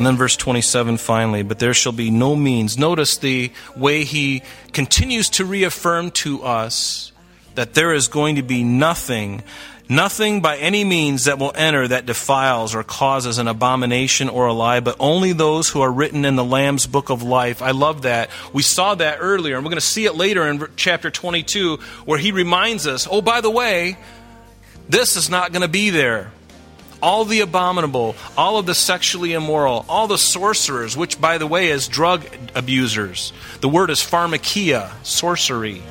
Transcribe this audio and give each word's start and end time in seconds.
And 0.00 0.06
then 0.06 0.16
verse 0.16 0.34
27 0.34 0.96
finally, 0.96 1.42
but 1.42 1.58
there 1.58 1.74
shall 1.74 1.92
be 1.92 2.10
no 2.10 2.34
means. 2.34 2.78
Notice 2.78 3.18
the 3.18 3.52
way 3.76 4.04
he 4.04 4.40
continues 4.72 5.28
to 5.28 5.44
reaffirm 5.44 6.10
to 6.12 6.42
us 6.42 7.12
that 7.54 7.74
there 7.74 7.92
is 7.92 8.08
going 8.08 8.36
to 8.36 8.42
be 8.42 8.64
nothing, 8.64 9.42
nothing 9.90 10.40
by 10.40 10.56
any 10.56 10.84
means 10.84 11.26
that 11.26 11.38
will 11.38 11.52
enter 11.54 11.86
that 11.86 12.06
defiles 12.06 12.74
or 12.74 12.82
causes 12.82 13.36
an 13.36 13.46
abomination 13.46 14.30
or 14.30 14.46
a 14.46 14.54
lie, 14.54 14.80
but 14.80 14.96
only 14.98 15.34
those 15.34 15.68
who 15.68 15.82
are 15.82 15.92
written 15.92 16.24
in 16.24 16.34
the 16.34 16.44
Lamb's 16.46 16.86
book 16.86 17.10
of 17.10 17.22
life. 17.22 17.60
I 17.60 17.72
love 17.72 18.00
that. 18.00 18.30
We 18.54 18.62
saw 18.62 18.94
that 18.94 19.18
earlier, 19.20 19.56
and 19.56 19.66
we're 19.66 19.70
going 19.70 19.80
to 19.80 19.86
see 19.86 20.06
it 20.06 20.14
later 20.14 20.48
in 20.48 20.66
chapter 20.76 21.10
22, 21.10 21.76
where 22.06 22.18
he 22.18 22.32
reminds 22.32 22.86
us, 22.86 23.06
oh, 23.10 23.20
by 23.20 23.42
the 23.42 23.50
way, 23.50 23.98
this 24.88 25.16
is 25.16 25.28
not 25.28 25.52
going 25.52 25.60
to 25.60 25.68
be 25.68 25.90
there 25.90 26.32
all 27.02 27.24
the 27.24 27.40
abominable, 27.40 28.16
all 28.36 28.58
of 28.58 28.66
the 28.66 28.74
sexually 28.74 29.32
immoral, 29.32 29.84
all 29.88 30.06
the 30.06 30.18
sorcerers, 30.18 30.96
which, 30.96 31.20
by 31.20 31.38
the 31.38 31.46
way, 31.46 31.68
is 31.68 31.88
drug 31.88 32.26
abusers. 32.54 33.32
The 33.60 33.68
word 33.68 33.90
is 33.90 34.00
pharmakeia, 34.00 34.90
sorcery. 35.04 35.82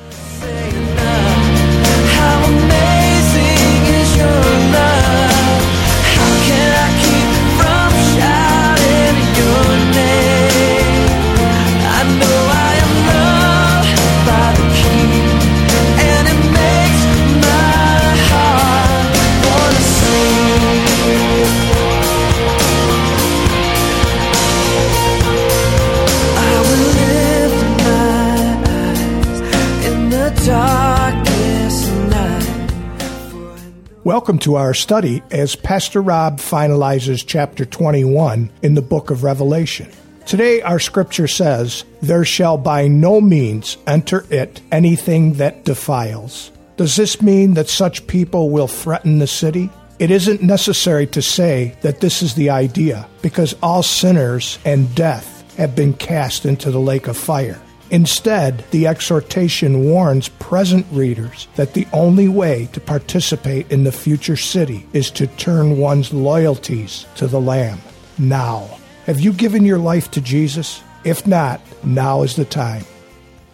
Welcome 34.10 34.40
to 34.40 34.56
our 34.56 34.74
study 34.74 35.22
as 35.30 35.54
Pastor 35.54 36.02
Rob 36.02 36.38
finalizes 36.38 37.22
chapter 37.24 37.64
21 37.64 38.50
in 38.60 38.74
the 38.74 38.82
book 38.82 39.12
of 39.12 39.22
Revelation. 39.22 39.88
Today, 40.26 40.60
our 40.62 40.80
scripture 40.80 41.28
says, 41.28 41.84
There 42.02 42.24
shall 42.24 42.58
by 42.58 42.88
no 42.88 43.20
means 43.20 43.76
enter 43.86 44.26
it 44.28 44.62
anything 44.72 45.34
that 45.34 45.64
defiles. 45.64 46.50
Does 46.76 46.96
this 46.96 47.22
mean 47.22 47.54
that 47.54 47.68
such 47.68 48.08
people 48.08 48.50
will 48.50 48.66
threaten 48.66 49.20
the 49.20 49.28
city? 49.28 49.70
It 50.00 50.10
isn't 50.10 50.42
necessary 50.42 51.06
to 51.06 51.22
say 51.22 51.76
that 51.82 52.00
this 52.00 52.20
is 52.20 52.34
the 52.34 52.50
idea, 52.50 53.06
because 53.22 53.54
all 53.62 53.84
sinners 53.84 54.58
and 54.64 54.92
death 54.96 55.54
have 55.56 55.76
been 55.76 55.94
cast 55.94 56.46
into 56.46 56.72
the 56.72 56.80
lake 56.80 57.06
of 57.06 57.16
fire. 57.16 57.62
Instead, 57.90 58.64
the 58.70 58.86
exhortation 58.86 59.84
warns 59.84 60.28
present 60.28 60.86
readers 60.92 61.48
that 61.56 61.74
the 61.74 61.86
only 61.92 62.28
way 62.28 62.68
to 62.72 62.80
participate 62.80 63.70
in 63.70 63.84
the 63.84 63.92
future 63.92 64.36
city 64.36 64.86
is 64.92 65.10
to 65.10 65.26
turn 65.26 65.78
one's 65.78 66.12
loyalties 66.12 67.06
to 67.16 67.26
the 67.26 67.40
Lamb 67.40 67.80
now. 68.18 68.78
Have 69.06 69.20
you 69.20 69.32
given 69.32 69.64
your 69.64 69.78
life 69.78 70.10
to 70.12 70.20
Jesus? 70.20 70.82
If 71.04 71.26
not, 71.26 71.60
now 71.82 72.22
is 72.22 72.36
the 72.36 72.44
time. 72.44 72.84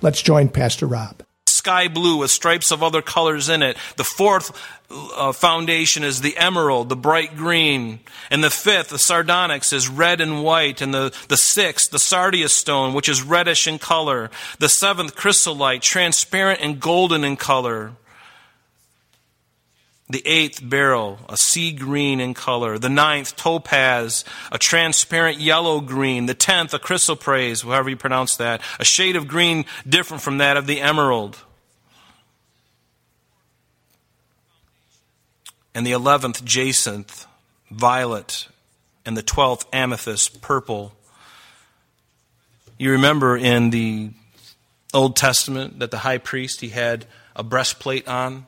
Let's 0.03 0.21
join 0.21 0.49
Pastor 0.49 0.87
Rob 0.87 1.26
sky 1.67 1.89
blue 1.89 2.19
with 2.19 2.31
stripes 2.31 2.71
of 2.71 2.85
other 2.85 3.03
colors 3.03 3.49
in 3.49 3.61
it. 3.61 3.77
The 3.97 4.05
fourth 4.05 4.57
uh, 4.89 5.33
foundation 5.33 6.05
is 6.05 6.21
the 6.21 6.37
emerald, 6.37 6.89
the 6.89 6.95
bright 6.95 7.37
green. 7.37 7.99
And 8.31 8.45
the 8.45 8.51
fifth, 8.51 8.91
the 8.91 9.01
sardonyx, 9.01 9.73
is 9.73 9.89
red 9.89 10.21
and 10.21 10.45
white. 10.45 10.81
And 10.81 10.95
the, 10.95 11.13
the 11.27 11.37
sixth, 11.37 11.91
the 11.91 11.99
sardius 11.99 12.55
stone, 12.55 12.95
which 12.95 13.09
is 13.09 13.21
reddish 13.21 13.67
in 13.67 13.81
color. 13.81 14.31
The 14.61 14.69
seventh, 14.69 15.17
chrysolite, 15.17 15.83
transparent 15.83 16.61
and 16.61 16.79
golden 16.79 17.25
in 17.25 17.37
color. 17.37 17.95
The 20.09 20.23
eighth 20.25 20.61
beryl, 20.63 21.19
a 21.29 21.37
sea 21.37 21.73
green 21.73 22.21
in 22.21 22.33
color. 22.33 22.79
The 22.79 22.89
ninth, 22.89 23.35
topaz, 23.35 24.25
a 24.53 24.59
transparent 24.59 25.41
yellow 25.41 25.81
green. 25.81 26.27
The 26.27 26.35
tenth, 26.35 26.73
a 26.75 26.79
chrysoprase, 26.79 27.65
however 27.65 27.91
you 27.91 27.97
pronounce 27.97 28.37
that, 28.37 28.61
a 28.79 28.85
shade 28.85 29.17
of 29.17 29.27
green 29.27 29.65
different 29.89 30.23
from 30.23 30.39
that 30.39 30.57
of 30.57 30.69
the 30.69 30.81
emerald. 30.81 31.39
And 35.77 35.87
the 35.87 35.93
eleventh 35.93 36.43
jacinth, 36.43 37.27
violet, 37.71 38.49
and 39.05 39.15
the 39.15 39.23
twelfth 39.23 39.67
amethyst, 39.75 40.41
purple. 40.41 40.95
You 42.79 42.93
remember 42.93 43.37
in 43.37 43.69
the 43.69 44.11
Old 44.95 45.17
Testament 45.17 45.81
that 45.81 45.91
the 45.91 45.99
high 45.99 46.17
priest 46.17 46.63
he 46.63 46.71
had 46.71 47.05
a 47.37 47.43
breastplate 47.43 48.09
on, 48.09 48.47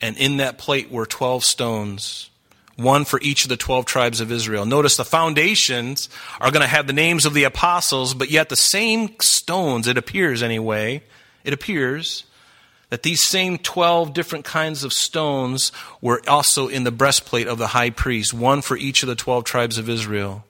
and 0.00 0.16
in 0.16 0.38
that 0.38 0.56
plate 0.56 0.90
were 0.90 1.04
twelve 1.04 1.44
stones, 1.44 2.30
one 2.76 3.04
for 3.04 3.20
each 3.20 3.42
of 3.42 3.50
the 3.50 3.58
twelve 3.58 3.84
tribes 3.84 4.22
of 4.22 4.32
Israel. 4.32 4.64
Notice 4.64 4.96
the 4.96 5.04
foundations 5.04 6.08
are 6.40 6.50
going 6.50 6.62
to 6.62 6.66
have 6.66 6.86
the 6.86 6.94
names 6.94 7.26
of 7.26 7.34
the 7.34 7.44
apostles, 7.44 8.14
but 8.14 8.30
yet 8.30 8.48
the 8.48 8.56
same 8.56 9.20
stones, 9.20 9.86
it 9.86 9.98
appears 9.98 10.42
anyway, 10.42 11.02
it 11.44 11.52
appears 11.52 12.24
that 12.90 13.02
these 13.02 13.22
same 13.22 13.56
12 13.56 14.12
different 14.12 14.44
kinds 14.44 14.84
of 14.84 14.92
stones 14.92 15.72
were 16.00 16.20
also 16.28 16.68
in 16.68 16.84
the 16.84 16.90
breastplate 16.90 17.46
of 17.46 17.58
the 17.58 17.68
high 17.68 17.90
priest, 17.90 18.34
one 18.34 18.60
for 18.60 18.76
each 18.76 19.02
of 19.02 19.08
the 19.08 19.14
12 19.14 19.44
tribes 19.44 19.78
of 19.78 19.88
Israel. 19.88 20.44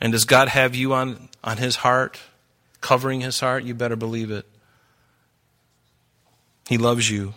And 0.00 0.12
does 0.12 0.24
God 0.24 0.48
have 0.48 0.74
you 0.74 0.94
on, 0.94 1.28
on 1.44 1.58
his 1.58 1.76
heart, 1.76 2.18
covering 2.80 3.20
his 3.20 3.40
heart? 3.40 3.64
You 3.64 3.74
better 3.74 3.96
believe 3.96 4.30
it. 4.30 4.46
He 6.68 6.78
loves 6.78 7.10
you. 7.10 7.34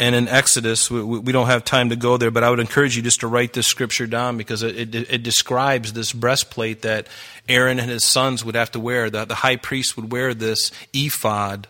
And 0.00 0.14
in 0.14 0.28
Exodus, 0.28 0.90
we, 0.90 1.02
we, 1.02 1.30
don't 1.30 1.48
have 1.48 1.62
time 1.62 1.90
to 1.90 1.96
go 1.96 2.16
there, 2.16 2.30
but 2.30 2.42
I 2.42 2.48
would 2.48 2.58
encourage 2.58 2.96
you 2.96 3.02
just 3.02 3.20
to 3.20 3.26
write 3.26 3.52
this 3.52 3.66
scripture 3.66 4.06
down 4.06 4.38
because 4.38 4.62
it, 4.62 4.94
it, 4.94 5.12
it, 5.12 5.22
describes 5.22 5.92
this 5.92 6.10
breastplate 6.14 6.80
that 6.82 7.06
Aaron 7.50 7.78
and 7.78 7.90
his 7.90 8.06
sons 8.06 8.42
would 8.42 8.54
have 8.54 8.70
to 8.70 8.80
wear. 8.80 9.10
The, 9.10 9.26
the 9.26 9.34
high 9.34 9.56
priest 9.56 9.96
would 9.96 10.10
wear 10.10 10.32
this 10.32 10.72
ephod 10.94 11.68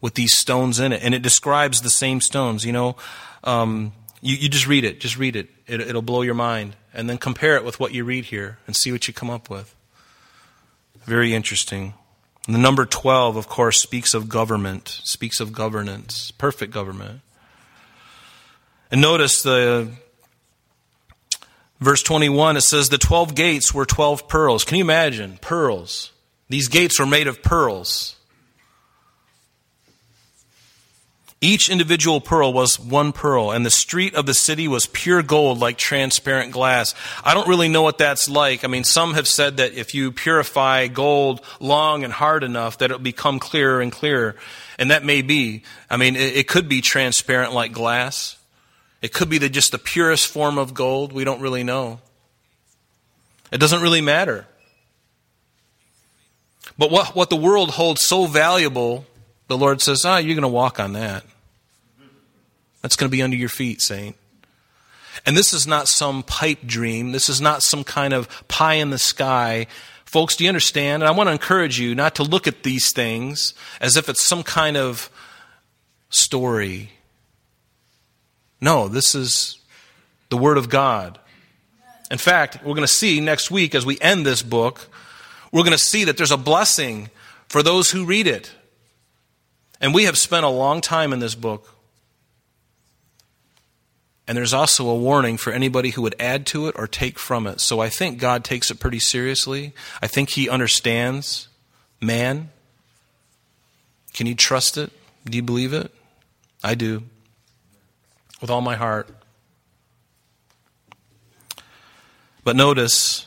with 0.00 0.14
these 0.14 0.38
stones 0.38 0.80
in 0.80 0.94
it. 0.94 1.02
And 1.04 1.14
it 1.14 1.20
describes 1.20 1.82
the 1.82 1.90
same 1.90 2.22
stones. 2.22 2.64
You 2.64 2.72
know, 2.72 2.96
um, 3.44 3.92
you, 4.22 4.36
you 4.36 4.48
just 4.48 4.66
read 4.66 4.84
it. 4.84 4.98
Just 4.98 5.18
read 5.18 5.36
it. 5.36 5.50
it. 5.66 5.82
It'll 5.82 6.00
blow 6.00 6.22
your 6.22 6.34
mind. 6.34 6.76
And 6.94 7.10
then 7.10 7.18
compare 7.18 7.56
it 7.56 7.64
with 7.64 7.78
what 7.78 7.92
you 7.92 8.04
read 8.04 8.24
here 8.24 8.56
and 8.66 8.74
see 8.74 8.90
what 8.90 9.06
you 9.06 9.12
come 9.12 9.28
up 9.28 9.50
with. 9.50 9.74
Very 11.04 11.34
interesting. 11.34 11.92
And 12.46 12.54
the 12.54 12.58
number 12.58 12.86
12, 12.86 13.36
of 13.36 13.48
course, 13.48 13.82
speaks 13.82 14.14
of 14.14 14.30
government, 14.30 14.98
speaks 15.04 15.40
of 15.40 15.52
governance, 15.52 16.30
perfect 16.30 16.72
government. 16.72 17.20
And 18.90 19.00
notice 19.00 19.42
the 19.42 19.88
verse 21.80 22.02
21, 22.02 22.56
it 22.56 22.62
says 22.62 22.88
the 22.88 22.98
12 22.98 23.34
gates 23.34 23.74
were 23.74 23.86
12 23.86 24.28
pearls. 24.28 24.64
Can 24.64 24.78
you 24.78 24.84
imagine? 24.84 25.38
Pearls. 25.40 26.12
These 26.48 26.68
gates 26.68 26.98
were 27.00 27.06
made 27.06 27.26
of 27.26 27.42
pearls. 27.42 28.16
Each 31.42 31.68
individual 31.68 32.22
pearl 32.22 32.52
was 32.54 32.80
one 32.80 33.12
pearl, 33.12 33.50
and 33.50 33.64
the 33.64 33.70
street 33.70 34.14
of 34.14 34.24
the 34.24 34.32
city 34.32 34.68
was 34.68 34.86
pure 34.86 35.22
gold 35.22 35.58
like 35.58 35.76
transparent 35.76 36.50
glass. 36.50 36.94
I 37.22 37.34
don't 37.34 37.46
really 37.46 37.68
know 37.68 37.82
what 37.82 37.98
that's 37.98 38.26
like. 38.26 38.64
I 38.64 38.68
mean, 38.68 38.84
some 38.84 39.12
have 39.14 39.28
said 39.28 39.58
that 39.58 39.74
if 39.74 39.94
you 39.94 40.12
purify 40.12 40.86
gold 40.86 41.42
long 41.60 42.04
and 42.04 42.12
hard 42.12 42.42
enough, 42.42 42.78
that 42.78 42.86
it'll 42.86 42.98
become 42.98 43.38
clearer 43.38 43.82
and 43.82 43.92
clearer. 43.92 44.34
And 44.78 44.90
that 44.90 45.04
may 45.04 45.20
be. 45.20 45.62
I 45.90 45.98
mean, 45.98 46.16
it, 46.16 46.36
it 46.36 46.48
could 46.48 46.70
be 46.70 46.80
transparent 46.80 47.52
like 47.52 47.72
glass. 47.72 48.35
It 49.02 49.12
could 49.12 49.28
be 49.28 49.38
the, 49.38 49.48
just 49.48 49.72
the 49.72 49.78
purest 49.78 50.26
form 50.26 50.58
of 50.58 50.74
gold. 50.74 51.12
We 51.12 51.24
don't 51.24 51.40
really 51.40 51.64
know. 51.64 52.00
It 53.52 53.58
doesn't 53.58 53.82
really 53.82 54.00
matter. 54.00 54.46
But 56.78 56.90
what, 56.90 57.14
what 57.14 57.30
the 57.30 57.36
world 57.36 57.70
holds 57.70 58.02
so 58.02 58.26
valuable, 58.26 59.06
the 59.48 59.56
Lord 59.56 59.80
says, 59.80 60.04
ah, 60.04 60.18
you're 60.18 60.34
going 60.34 60.42
to 60.42 60.48
walk 60.48 60.80
on 60.80 60.94
that. 60.94 61.24
That's 62.82 62.96
going 62.96 63.10
to 63.10 63.16
be 63.16 63.22
under 63.22 63.36
your 63.36 63.48
feet, 63.48 63.80
saint. 63.80 64.16
And 65.24 65.36
this 65.36 65.52
is 65.52 65.66
not 65.66 65.88
some 65.88 66.22
pipe 66.22 66.60
dream. 66.66 67.12
This 67.12 67.28
is 67.28 67.40
not 67.40 67.62
some 67.62 67.84
kind 67.84 68.12
of 68.12 68.28
pie 68.48 68.74
in 68.74 68.90
the 68.90 68.98
sky 68.98 69.66
Folks, 70.06 70.36
do 70.36 70.44
you 70.44 70.48
understand? 70.48 71.02
And 71.02 71.08
I 71.08 71.10
want 71.10 71.28
to 71.28 71.32
encourage 71.32 71.80
you 71.80 71.94
not 71.94 72.14
to 72.14 72.22
look 72.22 72.46
at 72.46 72.62
these 72.62 72.92
things 72.92 73.54
as 73.80 73.96
if 73.96 74.08
it's 74.08 74.26
some 74.26 74.44
kind 74.44 74.76
of 74.76 75.10
story. 76.10 76.92
No, 78.60 78.88
this 78.88 79.14
is 79.14 79.58
the 80.28 80.36
Word 80.36 80.58
of 80.58 80.68
God. 80.68 81.18
In 82.10 82.18
fact, 82.18 82.58
we're 82.62 82.74
going 82.74 82.82
to 82.82 82.88
see 82.88 83.20
next 83.20 83.50
week 83.50 83.74
as 83.74 83.84
we 83.84 83.98
end 84.00 84.24
this 84.24 84.42
book, 84.42 84.88
we're 85.52 85.62
going 85.62 85.72
to 85.72 85.78
see 85.78 86.04
that 86.04 86.16
there's 86.16 86.30
a 86.30 86.36
blessing 86.36 87.10
for 87.48 87.62
those 87.62 87.90
who 87.90 88.04
read 88.04 88.26
it. 88.26 88.52
And 89.80 89.92
we 89.92 90.04
have 90.04 90.16
spent 90.16 90.44
a 90.44 90.50
long 90.50 90.80
time 90.80 91.12
in 91.12 91.18
this 91.18 91.34
book. 91.34 91.72
And 94.28 94.36
there's 94.36 94.54
also 94.54 94.88
a 94.88 94.96
warning 94.96 95.36
for 95.36 95.52
anybody 95.52 95.90
who 95.90 96.02
would 96.02 96.16
add 96.18 96.46
to 96.46 96.66
it 96.66 96.74
or 96.76 96.86
take 96.86 97.18
from 97.18 97.46
it. 97.46 97.60
So 97.60 97.80
I 97.80 97.88
think 97.88 98.18
God 98.18 98.42
takes 98.42 98.70
it 98.70 98.80
pretty 98.80 98.98
seriously. 98.98 99.72
I 100.02 100.08
think 100.08 100.30
He 100.30 100.48
understands 100.48 101.48
man. 102.00 102.50
Can 104.14 104.26
you 104.26 104.34
trust 104.34 104.76
it? 104.78 104.90
Do 105.24 105.36
you 105.36 105.42
believe 105.42 105.72
it? 105.72 105.92
I 106.64 106.74
do. 106.74 107.04
With 108.40 108.50
all 108.50 108.60
my 108.60 108.76
heart. 108.76 109.08
But 112.44 112.54
notice, 112.54 113.26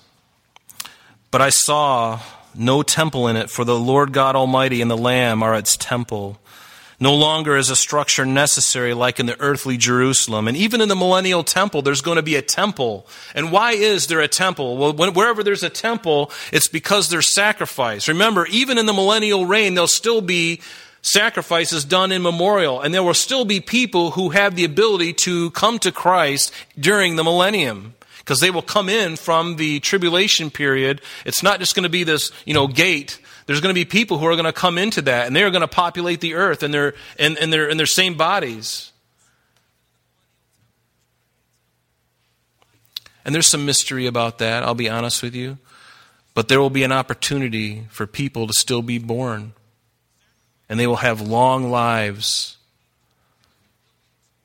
but 1.31 1.41
I 1.41 1.50
saw 1.50 2.19
no 2.56 2.83
temple 2.83 3.27
in 3.27 3.35
it, 3.35 3.50
for 3.50 3.65
the 3.65 3.77
Lord 3.77 4.13
God 4.13 4.35
Almighty 4.35 4.81
and 4.81 4.89
the 4.89 4.97
Lamb 4.97 5.44
are 5.44 5.56
its 5.56 5.75
temple. 5.77 6.39
No 7.01 7.15
longer 7.15 7.56
is 7.56 7.69
a 7.69 7.75
structure 7.75 8.25
necessary 8.25 8.94
like 8.94 9.19
in 9.19 9.25
the 9.25 9.39
earthly 9.39 9.77
Jerusalem. 9.77 10.47
And 10.50 10.57
even 10.57 10.81
in 10.81 10.89
the 10.89 10.95
millennial 10.95 11.44
temple, 11.44 11.81
there's 11.81 12.01
going 12.01 12.17
to 12.17 12.21
be 12.21 12.35
a 12.35 12.41
temple. 12.41 13.07
And 13.33 13.51
why 13.51 13.71
is 13.71 14.07
there 14.07 14.19
a 14.19 14.27
temple? 14.27 14.77
Well, 14.77 14.94
when, 14.94 15.13
wherever 15.13 15.41
there's 15.41 15.63
a 15.63 15.69
temple, 15.69 16.31
it's 16.51 16.67
because 16.67 17.09
there's 17.09 17.33
sacrifice. 17.33 18.09
Remember, 18.09 18.45
even 18.47 18.77
in 18.77 18.85
the 18.85 18.94
millennial 18.94 19.45
reign, 19.45 19.75
there'll 19.75 19.88
still 19.88 20.19
be 20.19 20.59
sacrifices 21.01 21.85
done 21.85 22.11
in 22.11 22.21
memorial. 22.21 22.81
And 22.81 22.93
there 22.93 23.03
will 23.03 23.13
still 23.13 23.45
be 23.45 23.59
people 23.59 24.11
who 24.11 24.29
have 24.29 24.55
the 24.55 24.65
ability 24.65 25.13
to 25.13 25.51
come 25.51 25.79
to 25.79 25.91
Christ 25.91 26.53
during 26.79 27.15
the 27.15 27.23
millennium 27.23 27.95
because 28.19 28.39
they 28.39 28.51
will 28.51 28.61
come 28.61 28.89
in 28.89 29.15
from 29.15 29.55
the 29.55 29.79
tribulation 29.79 30.51
period. 30.51 31.01
It's 31.25 31.41
not 31.41 31.59
just 31.59 31.75
going 31.75 31.83
to 31.83 31.89
be 31.89 32.03
this, 32.03 32.31
you 32.45 32.53
know, 32.53 32.67
gate. 32.67 33.19
There's 33.47 33.61
going 33.61 33.73
to 33.73 33.79
be 33.79 33.85
people 33.85 34.19
who 34.19 34.27
are 34.27 34.35
going 34.35 34.45
to 34.45 34.53
come 34.53 34.77
into 34.77 35.01
that, 35.03 35.25
and 35.25 35.35
they're 35.35 35.49
going 35.49 35.61
to 35.61 35.67
populate 35.67 36.21
the 36.21 36.35
earth 36.35 36.61
in 36.61 36.69
their 36.69 36.93
in, 37.17 37.37
in 37.37 37.49
their 37.49 37.67
in 37.67 37.77
their 37.77 37.87
same 37.87 38.15
bodies. 38.15 38.91
And 43.25 43.33
there's 43.33 43.47
some 43.47 43.65
mystery 43.65 44.05
about 44.05 44.37
that, 44.37 44.63
I'll 44.63 44.75
be 44.75 44.89
honest 44.89 45.23
with 45.23 45.35
you. 45.35 45.57
But 46.33 46.47
there 46.47 46.59
will 46.59 46.69
be 46.69 46.83
an 46.83 46.91
opportunity 46.91 47.85
for 47.89 48.07
people 48.07 48.47
to 48.47 48.53
still 48.53 48.81
be 48.81 48.97
born. 48.97 49.53
And 50.69 50.80
they 50.80 50.88
will 50.88 50.98
have 50.98 51.19
long 51.19 51.71
lives. 51.71 52.57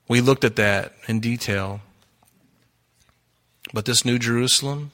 We 0.09 0.21
looked 0.21 0.45
at 0.45 0.57
that 0.57 0.95
in 1.07 1.21
detail. 1.21 1.81
But 3.73 3.85
this 3.85 4.05
New 4.05 4.19
Jerusalem 4.19 4.93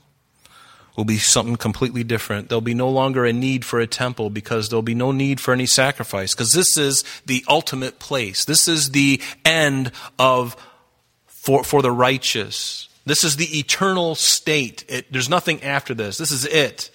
will 0.96 1.04
be 1.04 1.18
something 1.18 1.56
completely 1.56 2.04
different. 2.04 2.48
There'll 2.48 2.60
be 2.60 2.74
no 2.74 2.90
longer 2.90 3.24
a 3.24 3.32
need 3.32 3.64
for 3.64 3.80
a 3.80 3.86
temple 3.86 4.28
because 4.28 4.68
there'll 4.68 4.82
be 4.82 4.94
no 4.94 5.12
need 5.12 5.40
for 5.40 5.52
any 5.52 5.66
sacrifice 5.66 6.34
because 6.34 6.52
this 6.52 6.76
is 6.76 7.04
the 7.26 7.44
ultimate 7.48 7.98
place. 7.98 8.44
This 8.44 8.68
is 8.68 8.90
the 8.90 9.20
end 9.44 9.92
of 10.18 10.56
for, 11.26 11.64
for 11.64 11.80
the 11.80 11.92
righteous. 11.92 12.88
This 13.06 13.24
is 13.24 13.36
the 13.36 13.58
eternal 13.58 14.14
state. 14.14 14.84
It, 14.88 15.12
there's 15.12 15.28
nothing 15.28 15.62
after 15.62 15.94
this. 15.94 16.18
This 16.18 16.30
is 16.30 16.44
it. 16.44 16.90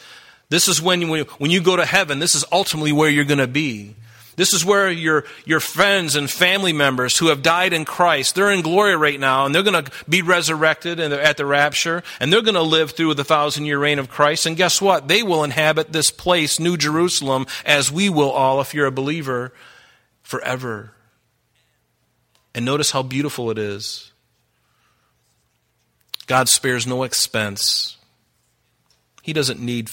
This 0.49 0.67
is 0.67 0.81
when, 0.81 1.09
when, 1.09 1.25
when 1.39 1.49
you 1.49 1.61
go 1.61 1.75
to 1.75 1.85
heaven, 1.85 2.19
this 2.19 2.35
is 2.35 2.45
ultimately 2.51 2.91
where 2.91 3.09
you're 3.09 3.25
going 3.25 3.39
to 3.39 3.47
be. 3.47 3.95
This 4.35 4.53
is 4.53 4.65
where 4.65 4.91
your, 4.91 5.23
your 5.45 5.59
friends 5.59 6.15
and 6.15 6.29
family 6.29 6.73
members 6.73 7.17
who 7.17 7.27
have 7.27 7.41
died 7.41 7.71
in 7.71 7.85
Christ, 7.85 8.35
they're 8.35 8.51
in 8.51 8.61
glory 8.61 8.95
right 8.95 9.19
now, 9.19 9.45
and 9.45 9.55
they're 9.55 9.63
going 9.63 9.85
to 9.85 9.91
be 10.09 10.21
resurrected 10.21 10.99
at 10.99 11.37
the 11.37 11.45
rapture, 11.45 12.03
and 12.19 12.31
they're 12.31 12.41
going 12.41 12.55
to 12.55 12.61
live 12.61 12.91
through 12.91 13.13
the 13.13 13.23
thousand 13.23 13.65
year 13.65 13.79
reign 13.79 13.99
of 13.99 14.09
Christ. 14.09 14.45
And 14.45 14.57
guess 14.57 14.81
what? 14.81 15.07
They 15.07 15.23
will 15.23 15.43
inhabit 15.43 15.93
this 15.93 16.11
place, 16.11 16.59
New 16.59 16.75
Jerusalem, 16.75 17.45
as 17.65 17.91
we 17.91 18.09
will 18.09 18.31
all, 18.31 18.59
if 18.59 18.73
you're 18.73 18.87
a 18.87 18.91
believer, 18.91 19.53
forever. 20.21 20.91
And 22.53 22.65
notice 22.65 22.91
how 22.91 23.03
beautiful 23.03 23.51
it 23.51 23.57
is. 23.57 24.11
God 26.27 26.49
spares 26.49 26.85
no 26.87 27.03
expense. 27.03 27.97
He 29.21 29.33
doesn't 29.33 29.59
need, 29.59 29.89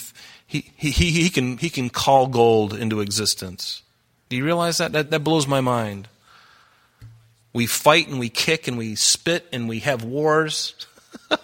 he, 0.47 0.73
he, 0.77 0.91
he, 0.91 1.31
can, 1.31 1.59
he 1.59 1.71
can 1.71 1.91
call 1.91 2.27
gold 2.27 2.75
into 2.75 3.01
existence. 3.01 3.82
Do 4.33 4.39
you 4.39 4.47
realize 4.47 4.79
that? 4.79 4.93
That, 4.93 5.11
that 5.11 5.21
blows 5.21 5.47
my 5.47 5.61
mind. 5.61 6.09
We 7.53 7.67
fight 7.67 8.09
and 8.09 8.19
we 8.19 8.31
kick 8.31 8.67
and 8.67 8.79
we 8.79 8.95
spit 8.95 9.47
and 9.53 9.69
we 9.69 9.81
have 9.81 10.05
wars 10.05 10.75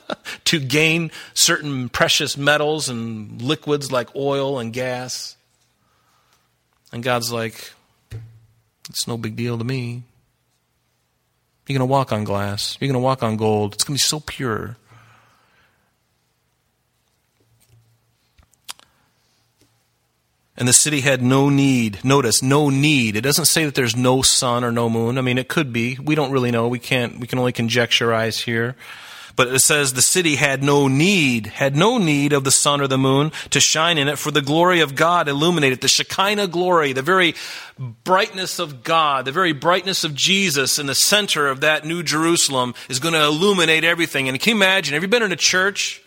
to 0.44 0.58
gain 0.58 1.10
certain 1.34 1.90
precious 1.90 2.38
metals 2.38 2.88
and 2.88 3.42
liquids 3.42 3.92
like 3.92 4.16
oil 4.16 4.58
and 4.58 4.72
gas. 4.72 5.36
And 6.90 7.02
God's 7.02 7.30
like, 7.30 7.72
it's 8.88 9.06
no 9.06 9.18
big 9.18 9.36
deal 9.36 9.58
to 9.58 9.64
me. 9.64 10.02
You're 11.66 11.78
going 11.78 11.86
to 11.86 11.92
walk 11.92 12.10
on 12.10 12.24
glass. 12.24 12.78
You're 12.80 12.88
going 12.88 13.02
to 13.02 13.04
walk 13.04 13.22
on 13.22 13.36
gold. 13.36 13.74
It's 13.74 13.84
going 13.84 13.98
to 13.98 14.02
be 14.02 14.08
so 14.08 14.20
pure. 14.20 14.78
And 20.58 20.66
the 20.66 20.72
city 20.72 21.00
had 21.00 21.22
no 21.22 21.48
need. 21.48 22.04
Notice, 22.04 22.42
no 22.42 22.68
need. 22.68 23.14
It 23.14 23.20
doesn't 23.20 23.44
say 23.44 23.64
that 23.64 23.76
there's 23.76 23.94
no 23.94 24.22
sun 24.22 24.64
or 24.64 24.72
no 24.72 24.90
moon. 24.90 25.16
I 25.16 25.20
mean, 25.20 25.38
it 25.38 25.46
could 25.46 25.72
be. 25.72 25.96
We 26.02 26.16
don't 26.16 26.32
really 26.32 26.50
know. 26.50 26.66
We 26.66 26.80
can't, 26.80 27.20
we 27.20 27.28
can 27.28 27.38
only 27.38 27.52
conjecturize 27.52 28.42
here. 28.42 28.74
But 29.36 29.54
it 29.54 29.60
says 29.60 29.92
the 29.92 30.02
city 30.02 30.34
had 30.34 30.64
no 30.64 30.88
need, 30.88 31.46
had 31.46 31.76
no 31.76 31.96
need 31.96 32.32
of 32.32 32.42
the 32.42 32.50
sun 32.50 32.80
or 32.80 32.88
the 32.88 32.98
moon 32.98 33.30
to 33.50 33.60
shine 33.60 33.96
in 33.96 34.08
it, 34.08 34.18
for 34.18 34.32
the 34.32 34.42
glory 34.42 34.80
of 34.80 34.96
God 34.96 35.28
illuminated. 35.28 35.80
The 35.80 35.86
Shekinah 35.86 36.48
glory, 36.48 36.92
the 36.92 37.02
very 37.02 37.36
brightness 38.02 38.58
of 38.58 38.82
God, 38.82 39.26
the 39.26 39.32
very 39.32 39.52
brightness 39.52 40.02
of 40.02 40.12
Jesus 40.12 40.80
in 40.80 40.86
the 40.86 40.94
center 40.96 41.46
of 41.46 41.60
that 41.60 41.84
new 41.84 42.02
Jerusalem 42.02 42.74
is 42.88 42.98
going 42.98 43.14
to 43.14 43.22
illuminate 43.22 43.84
everything. 43.84 44.28
And 44.28 44.40
can 44.40 44.56
you 44.56 44.56
imagine? 44.56 44.94
Have 44.94 45.04
you 45.04 45.08
been 45.08 45.22
in 45.22 45.30
a 45.30 45.36
church? 45.36 46.02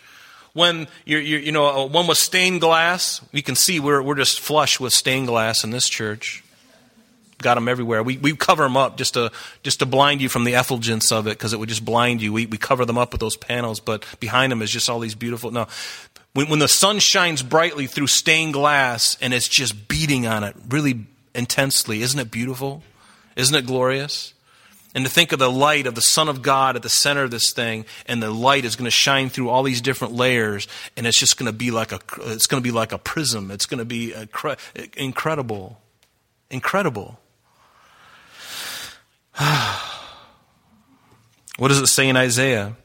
When 0.54 0.86
you're, 1.04 1.20
you're, 1.20 1.40
you 1.40 1.52
know 1.52 1.66
uh, 1.66 1.86
one 1.86 2.06
with 2.06 2.18
stained 2.18 2.60
glass. 2.60 3.20
You 3.32 3.42
can 3.42 3.54
see 3.54 3.80
we're 3.80 4.02
we're 4.02 4.16
just 4.16 4.40
flush 4.40 4.78
with 4.78 4.92
stained 4.92 5.26
glass 5.26 5.64
in 5.64 5.70
this 5.70 5.88
church. 5.88 6.44
Got 7.38 7.54
them 7.54 7.68
everywhere. 7.68 8.02
We 8.02 8.18
we 8.18 8.36
cover 8.36 8.62
them 8.62 8.76
up 8.76 8.96
just 8.96 9.14
to 9.14 9.32
just 9.62 9.80
to 9.80 9.86
blind 9.86 10.20
you 10.20 10.28
from 10.28 10.44
the 10.44 10.54
effulgence 10.54 11.10
of 11.10 11.26
it 11.26 11.30
because 11.30 11.52
it 11.52 11.58
would 11.58 11.68
just 11.68 11.84
blind 11.84 12.22
you. 12.22 12.32
We 12.32 12.46
we 12.46 12.58
cover 12.58 12.84
them 12.84 12.98
up 12.98 13.12
with 13.12 13.20
those 13.20 13.36
panels, 13.36 13.80
but 13.80 14.04
behind 14.20 14.52
them 14.52 14.62
is 14.62 14.70
just 14.70 14.88
all 14.88 15.00
these 15.00 15.14
beautiful. 15.14 15.50
No, 15.50 15.66
when 16.34 16.48
when 16.48 16.58
the 16.58 16.68
sun 16.68 16.98
shines 16.98 17.42
brightly 17.42 17.86
through 17.86 18.06
stained 18.06 18.52
glass 18.52 19.16
and 19.20 19.34
it's 19.34 19.48
just 19.48 19.88
beating 19.88 20.26
on 20.26 20.44
it 20.44 20.54
really 20.68 21.06
intensely, 21.34 22.02
isn't 22.02 22.18
it 22.18 22.30
beautiful? 22.30 22.82
Isn't 23.36 23.54
it 23.54 23.66
glorious? 23.66 24.34
And 24.94 25.04
to 25.04 25.10
think 25.10 25.32
of 25.32 25.38
the 25.38 25.50
light 25.50 25.86
of 25.86 25.94
the 25.94 26.02
Son 26.02 26.28
of 26.28 26.42
God 26.42 26.76
at 26.76 26.82
the 26.82 26.90
center 26.90 27.22
of 27.22 27.30
this 27.30 27.52
thing, 27.52 27.86
and 28.06 28.22
the 28.22 28.30
light 28.30 28.64
is 28.66 28.76
going 28.76 28.84
to 28.84 28.90
shine 28.90 29.30
through 29.30 29.48
all 29.48 29.62
these 29.62 29.80
different 29.80 30.12
layers, 30.14 30.68
and 30.96 31.06
it's 31.06 31.18
just 31.18 31.38
going 31.38 31.50
to 31.50 31.56
be 31.56 31.70
like 31.70 31.92
a, 31.92 32.00
it's 32.26 32.46
going 32.46 32.62
to 32.62 32.66
be 32.66 32.72
like 32.72 32.92
a 32.92 32.98
prism. 32.98 33.50
It's 33.50 33.64
going 33.64 33.78
to 33.78 33.86
be 33.86 34.14
incredible, 34.96 35.80
incredible. 36.50 37.18
what 41.56 41.68
does 41.68 41.80
it 41.80 41.86
say 41.86 42.08
in 42.08 42.16
Isaiah? 42.16 42.76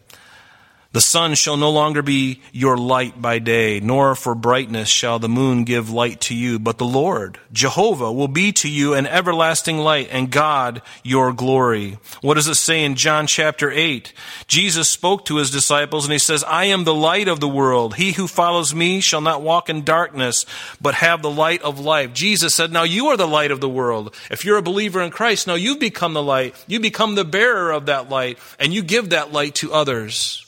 The 0.97 1.01
sun 1.01 1.35
shall 1.35 1.57
no 1.57 1.69
longer 1.69 2.01
be 2.01 2.41
your 2.51 2.75
light 2.75 3.21
by 3.21 3.37
day, 3.37 3.79
nor 3.79 4.15
for 4.15 4.33
brightness 4.33 4.89
shall 4.89 5.19
the 5.19 5.29
moon 5.29 5.63
give 5.63 5.91
light 5.91 6.19
to 6.21 6.33
you, 6.33 6.57
but 6.57 6.79
the 6.79 6.87
Lord, 6.87 7.37
Jehovah, 7.53 8.11
will 8.11 8.27
be 8.27 8.51
to 8.53 8.67
you 8.67 8.95
an 8.95 9.05
everlasting 9.05 9.77
light, 9.77 10.07
and 10.11 10.31
God 10.31 10.81
your 11.03 11.33
glory. 11.33 11.99
What 12.21 12.33
does 12.33 12.47
it 12.47 12.55
say 12.55 12.83
in 12.83 12.95
John 12.95 13.27
chapter 13.27 13.69
8? 13.69 14.11
Jesus 14.47 14.89
spoke 14.89 15.25
to 15.25 15.37
his 15.37 15.51
disciples, 15.51 16.03
and 16.03 16.13
he 16.13 16.17
says, 16.17 16.43
I 16.43 16.65
am 16.65 16.83
the 16.83 16.95
light 16.95 17.27
of 17.27 17.41
the 17.41 17.47
world. 17.47 17.93
He 17.93 18.13
who 18.13 18.25
follows 18.25 18.73
me 18.73 18.99
shall 18.99 19.21
not 19.21 19.43
walk 19.43 19.69
in 19.69 19.83
darkness, 19.83 20.47
but 20.81 20.95
have 20.95 21.21
the 21.21 21.29
light 21.29 21.61
of 21.61 21.79
life. 21.79 22.11
Jesus 22.13 22.55
said, 22.55 22.71
Now 22.71 22.85
you 22.85 23.09
are 23.09 23.17
the 23.17 23.27
light 23.27 23.51
of 23.51 23.61
the 23.61 23.69
world. 23.69 24.15
If 24.31 24.45
you're 24.45 24.57
a 24.57 24.63
believer 24.63 25.03
in 25.03 25.11
Christ, 25.11 25.45
now 25.45 25.53
you've 25.53 25.79
become 25.79 26.15
the 26.15 26.23
light. 26.23 26.55
You 26.65 26.79
become 26.79 27.13
the 27.13 27.23
bearer 27.23 27.69
of 27.69 27.85
that 27.85 28.09
light, 28.09 28.39
and 28.57 28.73
you 28.73 28.81
give 28.81 29.11
that 29.11 29.31
light 29.31 29.53
to 29.55 29.71
others. 29.71 30.46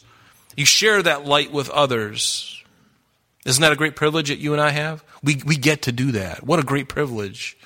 You 0.59 0.65
share 0.65 1.01
that 1.01 1.23
light 1.23 1.53
with 1.53 1.69
others. 1.69 2.61
Isn't 3.45 3.61
that 3.61 3.71
a 3.71 3.77
great 3.77 3.95
privilege 3.95 4.27
that 4.27 4.39
you 4.39 4.51
and 4.51 4.61
I 4.61 4.71
have? 4.71 5.01
We, 5.23 5.41
we 5.45 5.55
get 5.55 5.83
to 5.83 5.93
do 5.93 6.11
that. 6.11 6.43
What 6.43 6.59
a 6.59 6.63
great 6.63 6.89
privilege. 6.89 7.57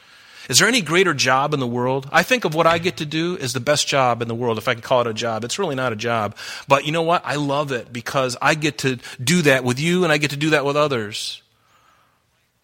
Is 0.48 0.60
there 0.60 0.68
any 0.68 0.84
greater 0.84 1.16
job 1.16 1.56
in 1.56 1.60
the 1.60 1.66
world? 1.66 2.08
I 2.12 2.22
think 2.22 2.46
of 2.46 2.54
what 2.54 2.68
I 2.68 2.78
get 2.78 2.98
to 2.98 3.06
do 3.08 3.36
as 3.40 3.52
the 3.52 3.60
best 3.60 3.88
job 3.88 4.22
in 4.22 4.28
the 4.28 4.36
world, 4.36 4.60
if 4.60 4.68
I 4.68 4.76
can 4.76 4.84
call 4.84 5.02
it 5.02 5.08
a 5.08 5.14
job. 5.16 5.44
It's 5.44 5.58
really 5.58 5.74
not 5.74 5.92
a 5.92 5.96
job. 5.96 6.38
But 6.68 6.86
you 6.86 6.92
know 6.92 7.02
what? 7.02 7.24
I 7.26 7.38
love 7.38 7.72
it 7.72 7.92
because 7.92 8.38
I 8.40 8.54
get 8.54 8.78
to 8.80 9.00
do 9.20 9.42
that 9.42 9.64
with 9.64 9.80
you 9.80 10.04
and 10.04 10.14
I 10.14 10.20
get 10.20 10.30
to 10.30 10.38
do 10.38 10.52
that 10.52 10.64
with 10.64 10.78
others. 10.78 11.42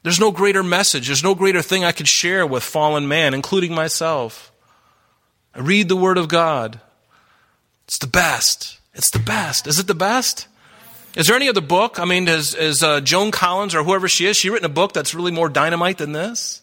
There's 0.04 0.20
no 0.20 0.32
greater 0.32 0.62
message. 0.62 1.08
There's 1.08 1.24
no 1.24 1.34
greater 1.34 1.64
thing 1.64 1.84
I 1.84 1.92
could 1.92 2.08
share 2.08 2.46
with 2.46 2.62
fallen 2.62 3.08
man, 3.08 3.34
including 3.34 3.74
myself. 3.74 4.52
I 5.56 5.62
read 5.62 5.90
the 5.90 5.96
Word 5.96 6.20
of 6.20 6.28
God. 6.28 6.80
It's 7.88 7.98
the 7.98 8.06
best. 8.06 8.79
It's 8.94 9.10
the 9.12 9.20
best. 9.20 9.68
Is 9.68 9.80
it 9.80 9.88
the 9.88 9.96
best? 9.96 10.48
Is 11.16 11.28
there 11.28 11.36
any 11.36 11.50
other 11.50 11.62
book? 11.62 12.00
I 12.00 12.06
mean, 12.06 12.28
is, 12.28 12.54
has 12.54 12.84
uh, 12.84 13.02
Joan 13.02 13.32
Collins 13.32 13.74
or 13.74 13.84
whoever 13.84 14.08
she 14.08 14.26
is, 14.26 14.38
she 14.38 14.50
written 14.50 14.66
a 14.66 14.70
book 14.70 14.94
that's 14.94 15.16
really 15.16 15.32
more 15.32 15.50
dynamite 15.50 15.98
than 15.98 16.12
this? 16.12 16.62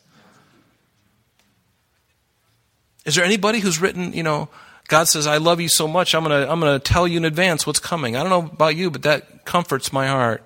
Is 3.05 3.15
there 3.15 3.25
anybody 3.25 3.61
who's 3.61 3.81
written, 3.81 4.13
you 4.13 4.23
know, 4.23 4.49
God 4.89 5.09
says, 5.09 5.27
I 5.27 5.39
love 5.39 5.61
you 5.61 5.69
so 5.69 5.89
much, 5.89 6.15
I'm 6.15 6.25
going 6.25 6.45
to 6.45 6.51
I'm 6.51 6.61
to 6.61 6.79
tell 6.79 7.09
you 7.09 7.17
in 7.17 7.25
advance 7.25 7.67
what's 7.67 7.81
coming. 7.81 8.17
I 8.17 8.23
don't 8.23 8.31
know 8.31 8.51
about 8.53 8.77
you, 8.77 8.91
but 8.91 9.03
that 9.03 9.45
comforts 9.45 9.93
my 9.93 10.07
heart. 10.07 10.45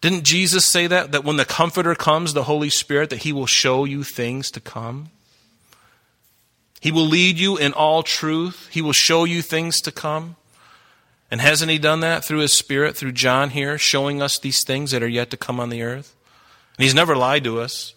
Didn't 0.00 0.24
Jesus 0.24 0.66
say 0.66 0.86
that? 0.86 1.12
That 1.12 1.24
when 1.24 1.38
the 1.38 1.46
Comforter 1.46 1.94
comes, 1.94 2.34
the 2.34 2.42
Holy 2.42 2.68
Spirit, 2.68 3.08
that 3.08 3.20
He 3.20 3.32
will 3.32 3.46
show 3.46 3.86
you 3.86 4.04
things 4.04 4.50
to 4.50 4.60
come? 4.60 5.08
He 6.84 6.92
will 6.92 7.06
lead 7.06 7.38
you 7.38 7.56
in 7.56 7.72
all 7.72 8.02
truth. 8.02 8.68
He 8.70 8.82
will 8.82 8.92
show 8.92 9.24
you 9.24 9.40
things 9.40 9.80
to 9.80 9.90
come. 9.90 10.36
And 11.30 11.40
hasn't 11.40 11.70
He 11.70 11.78
done 11.78 12.00
that 12.00 12.26
through 12.26 12.40
His 12.40 12.52
Spirit, 12.52 12.94
through 12.94 13.12
John 13.12 13.48
here, 13.48 13.78
showing 13.78 14.20
us 14.20 14.38
these 14.38 14.62
things 14.66 14.90
that 14.90 15.02
are 15.02 15.08
yet 15.08 15.30
to 15.30 15.38
come 15.38 15.58
on 15.60 15.70
the 15.70 15.80
earth? 15.80 16.14
And 16.76 16.84
He's 16.84 16.94
never 16.94 17.16
lied 17.16 17.42
to 17.44 17.58
us. 17.58 17.94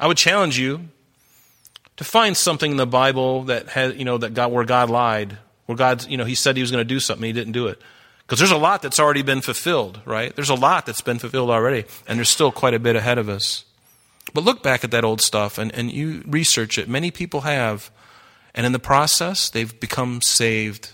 I 0.00 0.08
would 0.08 0.16
challenge 0.16 0.58
you 0.58 0.88
to 1.96 2.02
find 2.02 2.36
something 2.36 2.72
in 2.72 2.76
the 2.76 2.88
Bible 2.88 3.44
that 3.44 3.68
has, 3.68 3.94
you 3.94 4.04
know, 4.04 4.18
that 4.18 4.34
God, 4.34 4.50
where 4.50 4.64
God 4.64 4.90
lied, 4.90 5.38
where 5.66 5.76
God, 5.78 6.04
you 6.08 6.16
know, 6.16 6.24
He 6.24 6.34
said 6.34 6.56
He 6.56 6.60
was 6.60 6.72
going 6.72 6.80
to 6.80 6.84
do 6.84 6.98
something, 6.98 7.24
He 7.24 7.32
didn't 7.32 7.52
do 7.52 7.68
it. 7.68 7.80
Because 8.26 8.40
there's 8.40 8.50
a 8.50 8.56
lot 8.56 8.82
that's 8.82 8.98
already 8.98 9.22
been 9.22 9.42
fulfilled, 9.42 10.00
right? 10.04 10.34
There's 10.34 10.50
a 10.50 10.56
lot 10.56 10.86
that's 10.86 11.02
been 11.02 11.20
fulfilled 11.20 11.50
already, 11.50 11.84
and 12.08 12.18
there's 12.18 12.30
still 12.30 12.50
quite 12.50 12.74
a 12.74 12.80
bit 12.80 12.96
ahead 12.96 13.16
of 13.16 13.28
us. 13.28 13.64
But 14.32 14.42
look 14.42 14.60
back 14.60 14.82
at 14.82 14.90
that 14.90 15.04
old 15.04 15.20
stuff 15.20 15.56
and, 15.56 15.72
and 15.72 15.92
you 15.92 16.24
research 16.26 16.78
it. 16.78 16.88
Many 16.88 17.12
people 17.12 17.42
have, 17.42 17.92
and 18.54 18.66
in 18.66 18.72
the 18.72 18.78
process, 18.78 19.48
they've 19.50 19.78
become 19.80 20.20
saved. 20.20 20.90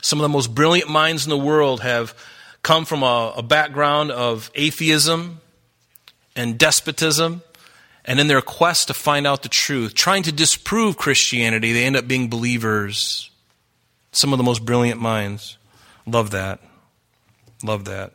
Some 0.00 0.18
of 0.18 0.22
the 0.22 0.28
most 0.28 0.54
brilliant 0.54 0.90
minds 0.90 1.24
in 1.24 1.30
the 1.30 1.38
world 1.38 1.80
have 1.80 2.14
come 2.62 2.84
from 2.84 3.02
a, 3.02 3.34
a 3.36 3.42
background 3.42 4.10
of 4.10 4.50
atheism 4.54 5.40
and 6.34 6.58
despotism 6.58 7.42
and 8.04 8.18
in 8.18 8.26
their 8.26 8.40
quest 8.40 8.88
to 8.88 8.94
find 8.94 9.26
out 9.26 9.42
the 9.42 9.48
truth, 9.48 9.94
trying 9.94 10.22
to 10.24 10.32
disprove 10.32 10.96
Christianity, 10.96 11.72
they 11.72 11.84
end 11.84 11.96
up 11.96 12.08
being 12.08 12.28
believers. 12.28 13.30
Some 14.10 14.32
of 14.32 14.38
the 14.38 14.44
most 14.44 14.64
brilliant 14.64 15.00
minds. 15.00 15.56
Love 16.06 16.30
that. 16.30 16.60
Love 17.62 17.84
that. 17.84 18.12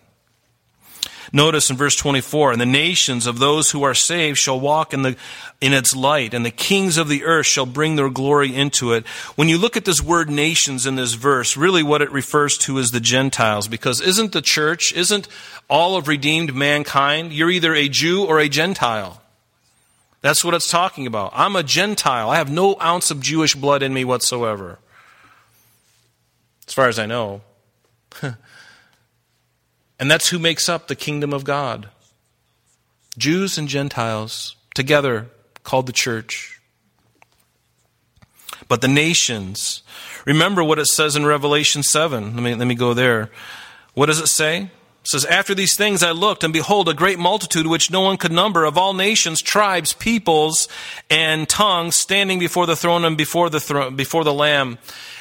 Notice 1.33 1.69
in 1.69 1.77
verse 1.77 1.95
24, 1.95 2.53
and 2.53 2.61
the 2.61 2.65
nations 2.65 3.27
of 3.27 3.39
those 3.39 3.71
who 3.71 3.83
are 3.83 3.93
saved 3.93 4.37
shall 4.37 4.59
walk 4.59 4.93
in, 4.93 5.01
the, 5.01 5.17
in 5.59 5.73
its 5.73 5.95
light, 5.95 6.33
and 6.33 6.45
the 6.45 6.51
kings 6.51 6.97
of 6.97 7.09
the 7.09 7.23
earth 7.23 7.45
shall 7.45 7.65
bring 7.65 7.95
their 7.95 8.09
glory 8.09 8.55
into 8.55 8.93
it. 8.93 9.05
When 9.35 9.49
you 9.49 9.57
look 9.57 9.75
at 9.75 9.85
this 9.85 10.01
word 10.01 10.29
nations 10.29 10.85
in 10.85 10.95
this 10.95 11.13
verse, 11.13 11.57
really 11.57 11.83
what 11.83 12.01
it 12.01 12.11
refers 12.11 12.57
to 12.59 12.77
is 12.77 12.91
the 12.91 12.99
Gentiles, 12.99 13.67
because 13.67 13.99
isn't 13.99 14.31
the 14.31 14.41
church, 14.41 14.93
isn't 14.93 15.27
all 15.69 15.97
of 15.97 16.07
redeemed 16.07 16.55
mankind, 16.55 17.33
you're 17.33 17.51
either 17.51 17.75
a 17.75 17.89
Jew 17.89 18.25
or 18.25 18.39
a 18.39 18.49
Gentile. 18.49 19.21
That's 20.21 20.43
what 20.43 20.53
it's 20.53 20.69
talking 20.69 21.07
about. 21.07 21.31
I'm 21.35 21.55
a 21.55 21.63
Gentile. 21.63 22.29
I 22.29 22.37
have 22.37 22.51
no 22.51 22.75
ounce 22.81 23.11
of 23.11 23.21
Jewish 23.21 23.55
blood 23.55 23.83
in 23.83 23.93
me 23.93 24.03
whatsoever. 24.03 24.79
As 26.67 26.73
far 26.73 26.87
as 26.87 26.99
I 26.99 27.05
know. 27.05 27.41
and 29.99 30.09
that's 30.09 30.29
who 30.29 30.39
makes 30.39 30.69
up 30.69 30.87
the 30.87 30.95
kingdom 30.95 31.33
of 31.33 31.43
God 31.43 31.89
Jews 33.17 33.57
and 33.57 33.67
Gentiles 33.67 34.55
together 34.75 35.27
called 35.63 35.87
the 35.87 35.93
church. 35.93 36.59
But 38.67 38.81
the 38.81 38.87
nations, 38.87 39.81
remember 40.25 40.63
what 40.63 40.77
it 40.77 40.85
says 40.85 41.15
in 41.15 41.25
Revelation 41.25 41.81
7. 41.81 42.35
Let 42.35 42.43
me, 42.43 42.53
let 42.53 42.67
me 42.67 42.75
go 42.75 42.93
there. 42.93 43.31
What 43.95 44.05
does 44.05 44.19
it 44.19 44.27
say? 44.27 44.69
Says, 45.07 45.25
After 45.25 45.55
these 45.55 45.75
things 45.75 46.03
I 46.03 46.11
looked, 46.11 46.43
and 46.43 46.51
behold, 46.51 46.89
a 46.89 46.93
great 46.93 47.17
multitude 47.17 47.65
which 47.65 47.89
no 47.89 48.01
one 48.01 48.17
could 48.17 48.31
number 48.31 48.65
of 48.65 48.77
all 48.77 48.93
nations, 48.93 49.41
tribes, 49.41 49.93
peoples, 49.93 50.67
and 51.09 51.47
tongues 51.47 51.95
standing 51.95 52.39
before 52.39 52.65
the 52.65 52.75
throne 52.75 53.05
and 53.05 53.15
before 53.17 53.49
the, 53.49 53.59
throne, 53.59 53.95
before 53.95 54.23
the 54.23 54.33
Lamb. 54.33 54.77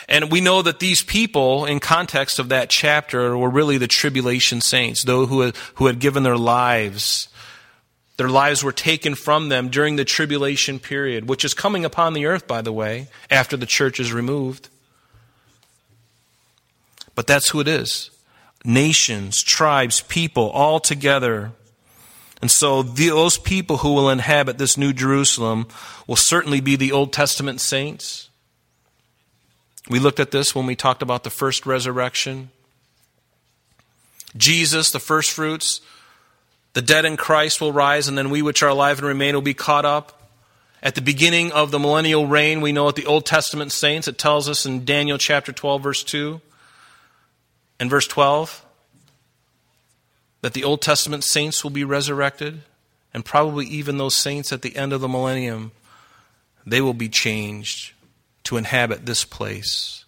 And 0.08 0.30
we 0.30 0.40
know 0.40 0.62
that 0.62 0.80
these 0.80 1.02
people, 1.02 1.64
in 1.64 1.80
context 1.80 2.38
of 2.38 2.48
that 2.48 2.68
chapter, 2.68 3.36
were 3.36 3.50
really 3.50 3.78
the 3.78 3.86
tribulation 3.86 4.60
saints, 4.60 5.04
those 5.04 5.28
who 5.28 5.52
who 5.76 5.86
had 5.86 5.98
given 6.00 6.24
their 6.24 6.36
lives. 6.36 7.28
Their 8.16 8.28
lives 8.28 8.64
were 8.64 8.72
taken 8.72 9.14
from 9.14 9.50
them 9.50 9.68
during 9.68 9.96
the 9.96 10.04
tribulation 10.04 10.78
period, 10.78 11.28
which 11.28 11.44
is 11.44 11.54
coming 11.54 11.84
upon 11.84 12.12
the 12.12 12.26
earth, 12.26 12.46
by 12.46 12.62
the 12.62 12.72
way, 12.72 13.08
after 13.30 13.56
the 13.56 13.66
church 13.66 14.00
is 14.00 14.12
removed. 14.12 14.68
But 17.14 17.26
that's 17.26 17.50
who 17.50 17.60
it 17.60 17.68
is 17.68 18.10
nations, 18.66 19.42
tribes, 19.42 20.00
people, 20.02 20.50
all 20.50 20.80
together. 20.80 21.52
And 22.42 22.50
so 22.50 22.82
those 22.82 23.38
people 23.38 23.78
who 23.78 23.94
will 23.94 24.10
inhabit 24.10 24.58
this 24.58 24.76
new 24.76 24.92
Jerusalem 24.92 25.66
will 26.06 26.16
certainly 26.16 26.60
be 26.60 26.76
the 26.76 26.92
Old 26.92 27.12
Testament 27.12 27.60
saints. 27.60 28.28
We 29.88 29.98
looked 29.98 30.20
at 30.20 30.32
this 30.32 30.54
when 30.54 30.66
we 30.66 30.74
talked 30.74 31.02
about 31.02 31.24
the 31.24 31.30
first 31.30 31.64
resurrection. 31.64 32.50
Jesus, 34.36 34.90
the 34.90 35.00
first 35.00 35.30
fruits, 35.30 35.80
the 36.72 36.82
dead 36.82 37.04
in 37.04 37.16
Christ 37.16 37.60
will 37.60 37.72
rise, 37.72 38.08
and 38.08 38.18
then 38.18 38.28
we 38.28 38.42
which 38.42 38.62
are 38.62 38.68
alive 38.68 38.98
and 38.98 39.06
remain 39.06 39.34
will 39.34 39.42
be 39.42 39.54
caught 39.54 39.84
up. 39.84 40.28
At 40.82 40.94
the 40.94 41.00
beginning 41.00 41.52
of 41.52 41.70
the 41.70 41.78
millennial 41.78 42.26
reign, 42.26 42.60
we 42.60 42.72
know 42.72 42.88
at 42.88 42.96
the 42.96 43.06
Old 43.06 43.24
Testament 43.24 43.72
saints, 43.72 44.08
it 44.08 44.18
tells 44.18 44.48
us 44.48 44.66
in 44.66 44.84
Daniel 44.84 45.18
chapter 45.18 45.52
12, 45.52 45.82
verse 45.82 46.04
2, 46.04 46.40
in 47.78 47.88
verse 47.88 48.06
12 48.06 48.64
that 50.42 50.52
the 50.52 50.64
Old 50.64 50.82
Testament 50.82 51.24
saints 51.24 51.64
will 51.64 51.70
be 51.70 51.84
resurrected, 51.84 52.62
and 53.12 53.24
probably 53.24 53.66
even 53.66 53.98
those 53.98 54.16
saints 54.16 54.52
at 54.52 54.62
the 54.62 54.76
end 54.76 54.92
of 54.92 55.00
the 55.00 55.08
millennium, 55.08 55.72
they 56.64 56.80
will 56.80 56.94
be 56.94 57.08
changed 57.08 57.92
to 58.44 58.56
inhabit 58.56 59.06
this 59.06 59.24
place. 59.24 60.04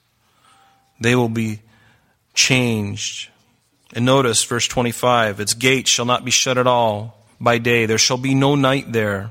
They 1.00 1.14
will 1.16 1.28
be 1.28 1.60
changed. 2.34 3.30
And 3.94 4.04
notice 4.04 4.44
verse 4.44 4.68
25 4.68 5.40
its 5.40 5.54
gates 5.54 5.90
shall 5.90 6.04
not 6.04 6.24
be 6.24 6.30
shut 6.30 6.58
at 6.58 6.66
all 6.66 7.26
by 7.40 7.58
day, 7.58 7.86
there 7.86 7.98
shall 7.98 8.18
be 8.18 8.34
no 8.34 8.54
night 8.54 8.92
there. 8.92 9.30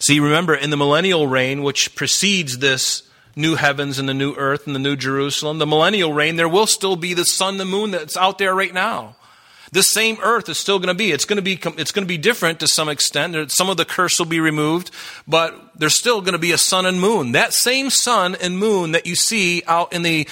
See, 0.00 0.20
remember, 0.20 0.54
in 0.54 0.70
the 0.70 0.76
millennial 0.76 1.26
reign, 1.26 1.62
which 1.62 1.94
precedes 1.94 2.58
this 2.58 3.02
new 3.36 3.54
heavens 3.54 3.98
and 3.98 4.08
the 4.08 4.14
new 4.14 4.34
earth 4.34 4.66
and 4.66 4.74
the 4.74 4.80
new 4.80 4.96
Jerusalem, 4.96 5.58
the 5.58 5.66
millennial 5.66 6.12
reign, 6.12 6.36
there 6.36 6.48
will 6.48 6.66
still 6.66 6.96
be 6.96 7.14
the 7.14 7.24
sun, 7.24 7.58
the 7.58 7.64
moon 7.64 7.90
that's 7.90 8.16
out 8.16 8.38
there 8.38 8.54
right 8.54 8.72
now. 8.72 9.14
This 9.72 9.88
same 9.88 10.16
earth 10.22 10.48
is 10.48 10.58
still 10.58 10.78
going 10.78 10.88
to 10.88 10.94
be. 10.94 11.12
It's 11.12 11.24
going 11.24 11.36
to 11.36 11.42
be. 11.42 11.54
It's 11.76 11.92
going 11.92 12.04
to 12.04 12.08
be 12.08 12.18
different 12.18 12.60
to 12.60 12.68
some 12.68 12.88
extent. 12.88 13.50
Some 13.50 13.68
of 13.68 13.76
the 13.76 13.84
curse 13.84 14.18
will 14.18 14.26
be 14.26 14.40
removed, 14.40 14.90
but 15.26 15.54
there's 15.78 15.94
still 15.94 16.20
going 16.20 16.32
to 16.32 16.38
be 16.38 16.52
a 16.52 16.58
sun 16.58 16.86
and 16.86 17.00
moon. 17.00 17.32
That 17.32 17.52
same 17.52 17.90
sun 17.90 18.36
and 18.40 18.58
moon 18.58 18.92
that 18.92 19.06
you 19.06 19.16
see 19.16 19.62
out 19.66 19.92
in 19.92 20.02
the 20.02 20.28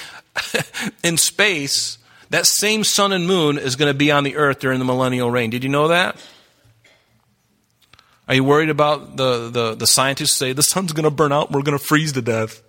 in 1.03 1.17
space, 1.17 1.97
that 2.29 2.45
same 2.45 2.83
sun 2.83 3.11
and 3.11 3.27
moon 3.27 3.57
is 3.57 3.75
going 3.75 3.91
to 3.91 3.97
be 3.97 4.09
on 4.09 4.23
the 4.23 4.35
earth 4.37 4.59
during 4.59 4.79
the 4.79 4.85
millennial 4.85 5.29
reign. 5.29 5.49
Did 5.49 5.63
you 5.63 5.69
know 5.69 5.89
that? 5.89 6.15
Are 8.27 8.35
you 8.35 8.43
worried 8.43 8.69
about 8.69 9.17
the, 9.17 9.49
the, 9.49 9.75
the 9.75 9.85
scientists 9.85 10.33
say 10.33 10.53
the 10.53 10.63
sun's 10.63 10.93
going 10.93 11.03
to 11.03 11.11
burn 11.11 11.31
out 11.31 11.47
and 11.47 11.55
we're 11.55 11.61
going 11.61 11.77
to 11.77 11.83
freeze 11.83 12.13
to 12.13 12.21
death? 12.21 12.63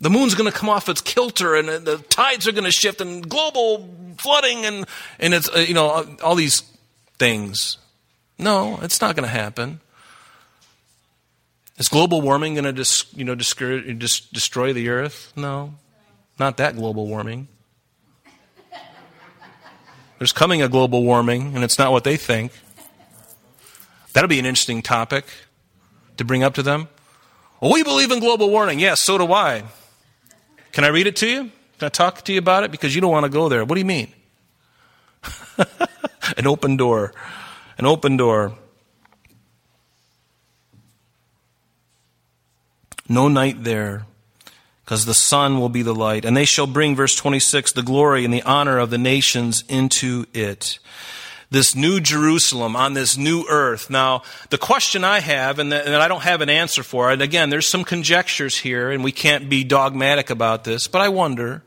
The 0.00 0.10
moon's 0.10 0.34
going 0.34 0.50
to 0.50 0.56
come 0.56 0.70
off 0.70 0.88
its 0.88 1.02
kilter 1.02 1.54
and 1.54 1.68
the 1.68 1.98
tides 2.08 2.48
are 2.48 2.52
going 2.52 2.64
to 2.64 2.72
shift 2.72 3.00
and 3.00 3.28
global 3.28 3.88
flooding 4.18 4.64
and, 4.64 4.86
and 5.18 5.34
it's, 5.34 5.48
uh, 5.54 5.58
you 5.58 5.74
know, 5.74 6.16
all 6.22 6.34
these 6.34 6.62
things. 7.18 7.76
No, 8.38 8.78
it's 8.82 9.00
not 9.00 9.14
going 9.14 9.28
to 9.28 9.32
happen. 9.32 9.80
Is 11.76 11.88
global 11.88 12.20
warming 12.20 12.54
going 12.54 12.64
to 12.64 12.72
dis, 12.72 13.04
you 13.14 13.24
know, 13.24 13.34
dis, 13.34 14.20
destroy 14.20 14.72
the 14.72 14.88
earth? 14.88 15.32
No, 15.36 15.74
not 16.38 16.56
that 16.56 16.76
global 16.76 17.06
warming. 17.06 17.48
There's 20.18 20.32
coming 20.32 20.60
a 20.60 20.68
global 20.68 21.02
warming, 21.02 21.54
and 21.54 21.64
it's 21.64 21.78
not 21.78 21.92
what 21.92 22.04
they 22.04 22.18
think. 22.18 22.52
That'll 24.12 24.28
be 24.28 24.38
an 24.38 24.44
interesting 24.44 24.82
topic 24.82 25.24
to 26.18 26.24
bring 26.24 26.42
up 26.42 26.52
to 26.54 26.62
them. 26.62 26.88
Well, 27.60 27.72
we 27.72 27.82
believe 27.82 28.10
in 28.10 28.20
global 28.20 28.50
warming. 28.50 28.80
Yes, 28.80 29.00
so 29.00 29.16
do 29.16 29.32
I. 29.32 29.62
Can 30.72 30.84
I 30.84 30.88
read 30.88 31.06
it 31.06 31.16
to 31.16 31.26
you? 31.28 31.50
Can 31.78 31.86
I 31.86 31.88
talk 31.88 32.22
to 32.24 32.32
you 32.32 32.38
about 32.38 32.64
it? 32.64 32.70
Because 32.70 32.94
you 32.94 33.00
don't 33.00 33.10
want 33.10 33.24
to 33.24 33.30
go 33.30 33.48
there. 33.48 33.64
What 33.64 33.74
do 33.74 33.80
you 33.80 33.86
mean? 33.86 34.12
An 36.36 36.46
open 36.46 36.76
door. 36.76 37.12
An 37.78 37.86
open 37.86 38.16
door. 38.16 38.56
No 43.08 43.28
night 43.28 43.64
there. 43.64 44.06
because 44.90 45.04
the 45.06 45.14
sun 45.14 45.60
will 45.60 45.68
be 45.68 45.82
the 45.82 45.94
light. 45.94 46.24
And 46.24 46.36
they 46.36 46.44
shall 46.44 46.66
bring, 46.66 46.96
verse 46.96 47.14
26, 47.14 47.70
the 47.74 47.82
glory 47.82 48.24
and 48.24 48.34
the 48.34 48.42
honor 48.42 48.78
of 48.78 48.90
the 48.90 48.98
nations 48.98 49.62
into 49.68 50.26
it. 50.34 50.80
This 51.50 51.74
new 51.74 51.98
Jerusalem 51.98 52.76
on 52.76 52.94
this 52.94 53.16
new 53.16 53.44
earth. 53.48 53.90
Now, 53.90 54.22
the 54.50 54.58
question 54.58 55.02
I 55.02 55.18
have, 55.18 55.58
and 55.58 55.72
that, 55.72 55.88
I 56.00 56.06
don't 56.06 56.22
have 56.22 56.42
an 56.42 56.48
answer 56.48 56.84
for 56.84 57.10
and 57.10 57.20
again, 57.20 57.50
there's 57.50 57.68
some 57.68 57.82
conjectures 57.82 58.56
here, 58.56 58.90
and 58.92 59.02
we 59.02 59.10
can't 59.12 59.48
be 59.48 59.64
dogmatic 59.64 60.30
about 60.30 60.62
this, 60.62 60.86
but 60.86 61.00
I 61.00 61.08
wonder, 61.08 61.62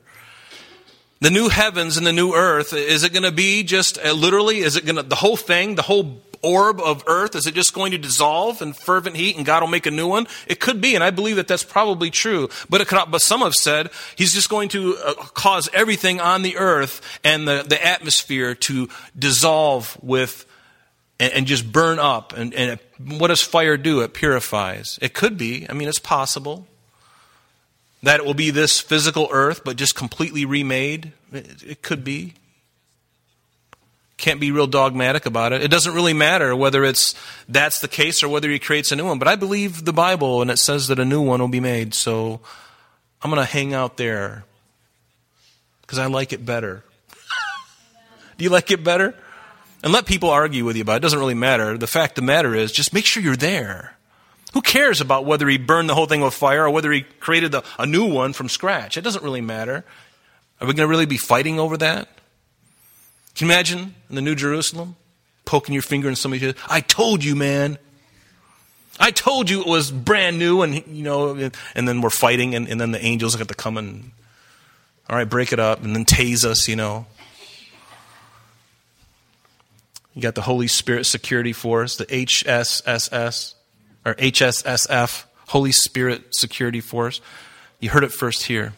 the 1.19 1.29
new 1.29 1.49
heavens 1.49 1.97
and 1.97 2.05
the 2.05 2.13
new 2.13 2.33
earth, 2.33 2.73
is 2.73 3.03
it 3.03 3.13
going 3.13 3.23
to 3.23 3.31
be 3.31 3.63
just 3.63 3.97
uh, 3.97 4.13
literally, 4.13 4.59
is 4.59 4.75
it 4.75 4.85
going 4.85 4.97
to, 4.97 5.03
the 5.03 5.15
whole 5.15 5.37
thing, 5.37 5.75
the 5.75 5.81
whole 5.81 6.21
orb 6.43 6.79
of 6.79 7.03
earth? 7.07 7.35
Is 7.35 7.47
it 7.47 7.55
just 7.55 7.73
going 7.73 7.91
to 7.93 7.97
dissolve 7.97 8.61
in 8.61 8.73
fervent 8.73 9.15
heat 9.15 9.35
and 9.35 9.45
God 9.45 9.63
will 9.63 9.69
make 9.69 9.85
a 9.85 9.91
new 9.91 10.07
one? 10.07 10.27
It 10.47 10.59
could 10.59 10.81
be, 10.81 10.93
and 10.93 11.03
I 11.03 11.09
believe 11.09 11.37
that 11.37 11.47
that's 11.47 11.63
probably 11.63 12.11
true. 12.11 12.49
But 12.69 12.81
it 12.81 12.87
could, 12.87 12.99
but 13.09 13.21
some 13.21 13.41
have 13.41 13.53
said 13.53 13.89
he's 14.15 14.33
just 14.33 14.49
going 14.49 14.69
to 14.69 14.97
uh, 14.97 15.13
cause 15.13 15.69
everything 15.73 16.19
on 16.19 16.43
the 16.43 16.57
earth 16.57 17.01
and 17.23 17.47
the, 17.47 17.65
the 17.67 17.83
atmosphere 17.83 18.53
to 18.55 18.89
dissolve 19.17 19.97
with 20.03 20.45
and, 21.19 21.33
and 21.33 21.47
just 21.47 21.71
burn 21.71 21.99
up. 21.99 22.33
And, 22.33 22.53
and 22.53 22.71
it, 22.71 23.19
what 23.19 23.29
does 23.29 23.41
fire 23.41 23.77
do? 23.77 24.01
It 24.01 24.13
purifies. 24.13 24.99
It 25.01 25.13
could 25.13 25.37
be. 25.37 25.65
I 25.69 25.73
mean, 25.73 25.87
it's 25.87 25.99
possible 25.99 26.67
that 28.03 28.19
it 28.19 28.25
will 28.25 28.33
be 28.33 28.51
this 28.51 28.81
physical 28.81 29.29
earth, 29.31 29.63
but 29.63 29.77
just 29.77 29.95
completely 29.95 30.45
remade. 30.45 31.13
It, 31.31 31.63
it 31.63 31.81
could 31.81 32.03
be 32.03 32.33
can't 34.17 34.39
be 34.39 34.51
real 34.51 34.67
dogmatic 34.67 35.25
about 35.25 35.53
it. 35.53 35.63
It 35.63 35.71
doesn't 35.71 35.93
really 35.93 36.13
matter 36.13 36.55
whether 36.55 36.83
it's 36.83 37.15
that's 37.49 37.79
the 37.79 37.87
case 37.87 38.23
or 38.23 38.29
whether 38.29 38.49
he 38.49 38.59
creates 38.59 38.91
a 38.91 38.95
new 38.95 39.05
one. 39.05 39.19
But 39.19 39.27
I 39.27 39.35
believe 39.35 39.85
the 39.85 39.93
Bible 39.93 40.41
and 40.41 40.51
it 40.51 40.57
says 40.57 40.87
that 40.87 40.99
a 40.99 41.05
new 41.05 41.21
one 41.21 41.39
will 41.39 41.47
be 41.47 41.59
made. 41.59 41.93
So 41.93 42.39
I'm 43.21 43.31
going 43.31 43.45
to 43.45 43.51
hang 43.51 43.73
out 43.73 43.97
there 43.97 44.45
because 45.81 45.97
I 45.97 46.05
like 46.05 46.31
it 46.33 46.45
better. 46.45 46.83
Do 48.37 48.43
you 48.43 48.49
like 48.49 48.71
it 48.71 48.83
better? 48.83 49.15
And 49.83 49.91
let 49.91 50.05
people 50.05 50.29
argue 50.29 50.63
with 50.63 50.77
you 50.77 50.83
about 50.83 50.93
it. 50.93 50.97
It 50.97 51.01
doesn't 51.01 51.19
really 51.19 51.33
matter. 51.33 51.77
The 51.77 51.87
fact 51.87 52.15
the 52.15 52.21
matter 52.21 52.55
is 52.55 52.71
just 52.71 52.93
make 52.93 53.05
sure 53.05 53.21
you're 53.21 53.35
there. 53.35 53.97
Who 54.53 54.61
cares 54.61 55.01
about 55.01 55.25
whether 55.25 55.47
he 55.49 55.57
burned 55.57 55.89
the 55.89 55.95
whole 55.95 56.05
thing 56.05 56.21
with 56.21 56.33
fire 56.33 56.65
or 56.65 56.69
whether 56.69 56.91
he 56.91 57.01
created 57.01 57.55
a 57.79 57.85
new 57.85 58.05
one 58.05 58.33
from 58.33 58.47
scratch? 58.47 58.97
It 58.97 59.01
doesn't 59.01 59.23
really 59.23 59.41
matter. 59.41 59.83
Are 60.61 60.67
we 60.67 60.73
going 60.73 60.87
to 60.87 60.87
really 60.87 61.07
be 61.07 61.17
fighting 61.17 61.59
over 61.59 61.75
that? 61.77 62.07
Can 63.35 63.47
you 63.47 63.53
imagine 63.53 63.95
in 64.09 64.15
the 64.15 64.21
New 64.21 64.35
Jerusalem 64.35 64.95
poking 65.45 65.73
your 65.73 65.81
finger 65.81 66.07
in 66.07 66.15
somebody's 66.15 66.43
head? 66.43 66.55
I 66.69 66.81
told 66.81 67.23
you, 67.23 67.35
man. 67.35 67.77
I 68.99 69.09
told 69.09 69.49
you 69.49 69.61
it 69.61 69.67
was 69.67 69.91
brand 69.91 70.37
new, 70.37 70.61
and 70.61 70.75
you 70.87 71.03
know, 71.03 71.49
and 71.73 71.87
then 71.87 72.01
we're 72.01 72.11
fighting, 72.11 72.53
and, 72.53 72.67
and 72.67 72.79
then 72.79 72.91
the 72.91 73.03
angels 73.03 73.35
got 73.35 73.47
to 73.47 73.55
come 73.55 73.77
and, 73.77 74.11
all 75.09 75.15
right, 75.15 75.27
break 75.27 75.51
it 75.51 75.59
up, 75.59 75.83
and 75.83 75.95
then 75.95 76.05
tase 76.05 76.45
us, 76.45 76.67
you 76.67 76.75
know. 76.75 77.07
You 80.13 80.21
got 80.21 80.35
the 80.35 80.41
Holy 80.41 80.67
Spirit 80.67 81.05
Security 81.05 81.53
Force, 81.53 81.97
the 81.97 82.05
HSSS, 82.05 83.55
or 84.05 84.13
HSSF, 84.13 85.23
Holy 85.47 85.71
Spirit 85.71 86.35
Security 86.35 86.81
Force. 86.81 87.19
You 87.79 87.89
heard 87.89 88.03
it 88.03 88.11
first 88.11 88.43
here. 88.43 88.73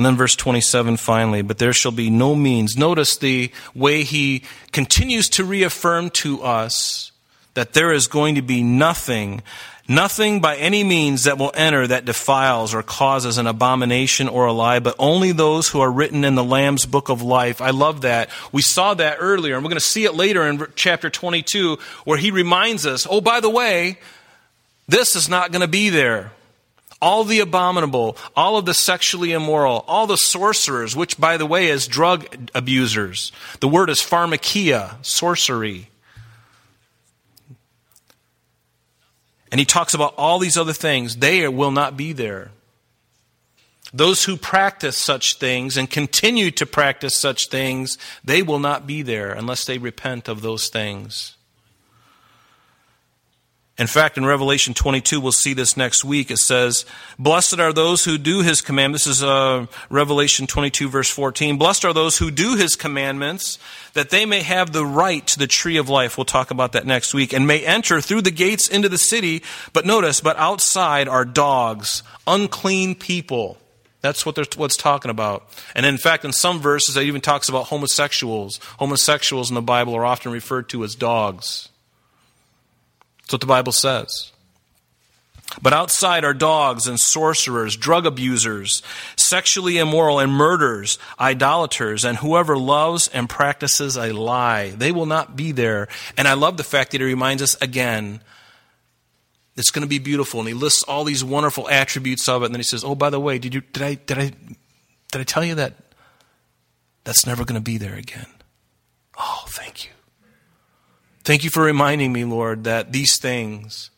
And 0.00 0.06
then 0.06 0.16
verse 0.16 0.34
27 0.34 0.96
finally, 0.96 1.42
but 1.42 1.58
there 1.58 1.74
shall 1.74 1.92
be 1.92 2.08
no 2.08 2.34
means. 2.34 2.74
Notice 2.74 3.18
the 3.18 3.52
way 3.74 4.02
he 4.02 4.44
continues 4.72 5.28
to 5.28 5.44
reaffirm 5.44 6.08
to 6.08 6.42
us 6.42 7.12
that 7.52 7.74
there 7.74 7.92
is 7.92 8.06
going 8.06 8.36
to 8.36 8.40
be 8.40 8.62
nothing, 8.62 9.42
nothing 9.86 10.40
by 10.40 10.56
any 10.56 10.84
means 10.84 11.24
that 11.24 11.36
will 11.36 11.52
enter 11.54 11.86
that 11.86 12.06
defiles 12.06 12.72
or 12.72 12.82
causes 12.82 13.36
an 13.36 13.46
abomination 13.46 14.26
or 14.26 14.46
a 14.46 14.54
lie, 14.54 14.78
but 14.78 14.96
only 14.98 15.32
those 15.32 15.68
who 15.68 15.80
are 15.82 15.92
written 15.92 16.24
in 16.24 16.34
the 16.34 16.42
Lamb's 16.42 16.86
book 16.86 17.10
of 17.10 17.20
life. 17.20 17.60
I 17.60 17.68
love 17.68 18.00
that. 18.00 18.30
We 18.52 18.62
saw 18.62 18.94
that 18.94 19.18
earlier, 19.20 19.54
and 19.54 19.62
we're 19.62 19.68
going 19.68 19.80
to 19.80 19.84
see 19.84 20.06
it 20.06 20.14
later 20.14 20.48
in 20.48 20.66
chapter 20.76 21.10
22, 21.10 21.78
where 22.04 22.16
he 22.16 22.30
reminds 22.30 22.86
us, 22.86 23.06
oh, 23.10 23.20
by 23.20 23.40
the 23.40 23.50
way, 23.50 23.98
this 24.88 25.14
is 25.14 25.28
not 25.28 25.52
going 25.52 25.60
to 25.60 25.68
be 25.68 25.90
there 25.90 26.32
all 27.02 27.24
the 27.24 27.40
abominable, 27.40 28.16
all 28.36 28.56
of 28.56 28.66
the 28.66 28.74
sexually 28.74 29.32
immoral, 29.32 29.84
all 29.88 30.06
the 30.06 30.16
sorcerers, 30.16 30.94
which, 30.94 31.18
by 31.18 31.36
the 31.36 31.46
way, 31.46 31.68
is 31.68 31.86
drug 31.86 32.50
abusers. 32.54 33.32
The 33.60 33.68
word 33.68 33.90
is 33.90 34.00
pharmakeia, 34.00 35.04
sorcery. 35.04 35.88
And 39.50 39.58
he 39.58 39.64
talks 39.64 39.94
about 39.94 40.14
all 40.16 40.38
these 40.38 40.56
other 40.56 40.72
things. 40.72 41.16
They 41.16 41.48
will 41.48 41.72
not 41.72 41.96
be 41.96 42.12
there. 42.12 42.52
Those 43.92 44.24
who 44.24 44.36
practice 44.36 44.96
such 44.96 45.38
things 45.38 45.76
and 45.76 45.90
continue 45.90 46.52
to 46.52 46.66
practice 46.66 47.16
such 47.16 47.48
things, 47.48 47.98
they 48.22 48.42
will 48.42 48.60
not 48.60 48.86
be 48.86 49.02
there 49.02 49.32
unless 49.32 49.64
they 49.64 49.78
repent 49.78 50.28
of 50.28 50.42
those 50.42 50.68
things. 50.68 51.36
In 53.80 53.86
fact, 53.86 54.18
in 54.18 54.26
Revelation 54.26 54.74
22, 54.74 55.22
we'll 55.22 55.32
see 55.32 55.54
this 55.54 55.74
next 55.74 56.04
week. 56.04 56.30
It 56.30 56.36
says, 56.36 56.84
Blessed 57.18 57.58
are 57.60 57.72
those 57.72 58.04
who 58.04 58.18
do 58.18 58.42
his 58.42 58.60
commandments. 58.60 59.06
This 59.06 59.16
is 59.16 59.22
uh, 59.22 59.68
Revelation 59.88 60.46
22, 60.46 60.90
verse 60.90 61.08
14. 61.08 61.56
Blessed 61.56 61.86
are 61.86 61.94
those 61.94 62.18
who 62.18 62.30
do 62.30 62.56
his 62.56 62.76
commandments, 62.76 63.58
that 63.94 64.10
they 64.10 64.26
may 64.26 64.42
have 64.42 64.74
the 64.74 64.84
right 64.84 65.26
to 65.28 65.38
the 65.38 65.46
tree 65.46 65.78
of 65.78 65.88
life. 65.88 66.18
We'll 66.18 66.26
talk 66.26 66.50
about 66.50 66.72
that 66.72 66.84
next 66.84 67.14
week. 67.14 67.32
And 67.32 67.46
may 67.46 67.64
enter 67.64 68.02
through 68.02 68.20
the 68.20 68.30
gates 68.30 68.68
into 68.68 68.90
the 68.90 68.98
city. 68.98 69.42
But 69.72 69.86
notice, 69.86 70.20
but 70.20 70.36
outside 70.36 71.08
are 71.08 71.24
dogs, 71.24 72.02
unclean 72.26 72.96
people. 72.96 73.56
That's 74.02 74.26
what 74.26 74.34
they're, 74.34 74.44
what's 74.58 74.76
talking 74.76 75.10
about. 75.10 75.48
And 75.74 75.86
in 75.86 75.96
fact, 75.96 76.26
in 76.26 76.32
some 76.32 76.60
verses, 76.60 76.98
it 76.98 77.04
even 77.04 77.22
talks 77.22 77.48
about 77.48 77.68
homosexuals. 77.68 78.60
Homosexuals 78.78 79.50
in 79.50 79.54
the 79.54 79.62
Bible 79.62 79.94
are 79.94 80.04
often 80.04 80.32
referred 80.32 80.68
to 80.68 80.84
as 80.84 80.94
dogs. 80.94 81.70
That's 83.30 83.34
what 83.34 83.40
the 83.42 83.46
Bible 83.46 83.70
says. 83.70 84.32
But 85.62 85.72
outside 85.72 86.24
are 86.24 86.34
dogs 86.34 86.88
and 86.88 86.98
sorcerers, 86.98 87.76
drug 87.76 88.04
abusers, 88.04 88.82
sexually 89.14 89.78
immoral 89.78 90.18
and 90.18 90.32
murderers, 90.32 90.98
idolaters, 91.20 92.04
and 92.04 92.18
whoever 92.18 92.58
loves 92.58 93.06
and 93.06 93.28
practices 93.28 93.96
a 93.96 94.10
lie. 94.10 94.70
They 94.70 94.90
will 94.90 95.06
not 95.06 95.36
be 95.36 95.52
there. 95.52 95.86
And 96.16 96.26
I 96.26 96.32
love 96.32 96.56
the 96.56 96.64
fact 96.64 96.90
that 96.90 97.00
he 97.00 97.04
reminds 97.04 97.40
us 97.40 97.54
again 97.62 98.20
it's 99.54 99.70
going 99.70 99.82
to 99.82 99.88
be 99.88 100.00
beautiful. 100.00 100.40
And 100.40 100.48
he 100.48 100.54
lists 100.54 100.82
all 100.82 101.04
these 101.04 101.22
wonderful 101.22 101.68
attributes 101.68 102.28
of 102.28 102.42
it. 102.42 102.46
And 102.46 102.54
then 102.54 102.60
he 102.60 102.64
says, 102.64 102.82
Oh, 102.82 102.96
by 102.96 103.10
the 103.10 103.20
way, 103.20 103.38
did 103.38 103.54
you 103.54 103.60
did 103.60 103.82
I 103.84 103.94
did 103.94 104.18
I 104.18 104.32
did 105.12 105.20
I 105.20 105.24
tell 105.24 105.44
you 105.44 105.54
that 105.54 105.74
that's 107.04 107.26
never 107.26 107.44
going 107.44 107.60
to 107.60 107.64
be 107.64 107.78
there 107.78 107.94
again? 107.94 108.26
Oh, 109.16 109.44
thank 109.46 109.84
you. 109.84 109.92
Thank 111.22 111.44
you 111.44 111.50
for 111.50 111.62
reminding 111.62 112.12
me, 112.12 112.24
Lord, 112.24 112.64
that 112.64 112.92
these 112.92 113.18
things, 113.18 113.90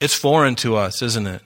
it's 0.00 0.14
foreign 0.14 0.54
to 0.56 0.76
us, 0.76 1.00
isn't 1.00 1.26
it? 1.26 1.42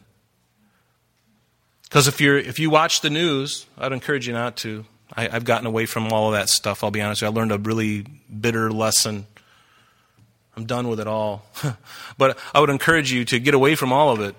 Because 1.84 2.08
if, 2.08 2.20
you're, 2.20 2.38
if 2.38 2.58
you 2.58 2.70
watch 2.70 3.02
the 3.02 3.10
news, 3.10 3.66
I'd 3.78 3.92
encourage 3.92 4.26
you 4.26 4.32
not 4.32 4.56
to. 4.58 4.84
I, 5.16 5.28
have 5.28 5.44
gotten 5.44 5.66
away 5.66 5.86
from 5.86 6.12
all 6.12 6.26
of 6.26 6.32
that 6.32 6.48
stuff, 6.48 6.82
I'll 6.82 6.90
be 6.90 7.00
honest. 7.00 7.22
I 7.22 7.28
learned 7.28 7.52
a 7.52 7.58
really 7.58 8.02
bitter 8.02 8.72
lesson. 8.72 9.26
I'm 10.56 10.64
done 10.64 10.88
with 10.88 10.98
it 10.98 11.06
all. 11.06 11.44
but 12.18 12.36
I 12.52 12.60
would 12.60 12.70
encourage 12.70 13.12
you 13.12 13.24
to 13.26 13.38
get 13.38 13.54
away 13.54 13.76
from 13.76 13.92
all 13.92 14.10
of 14.10 14.20
it, 14.20 14.34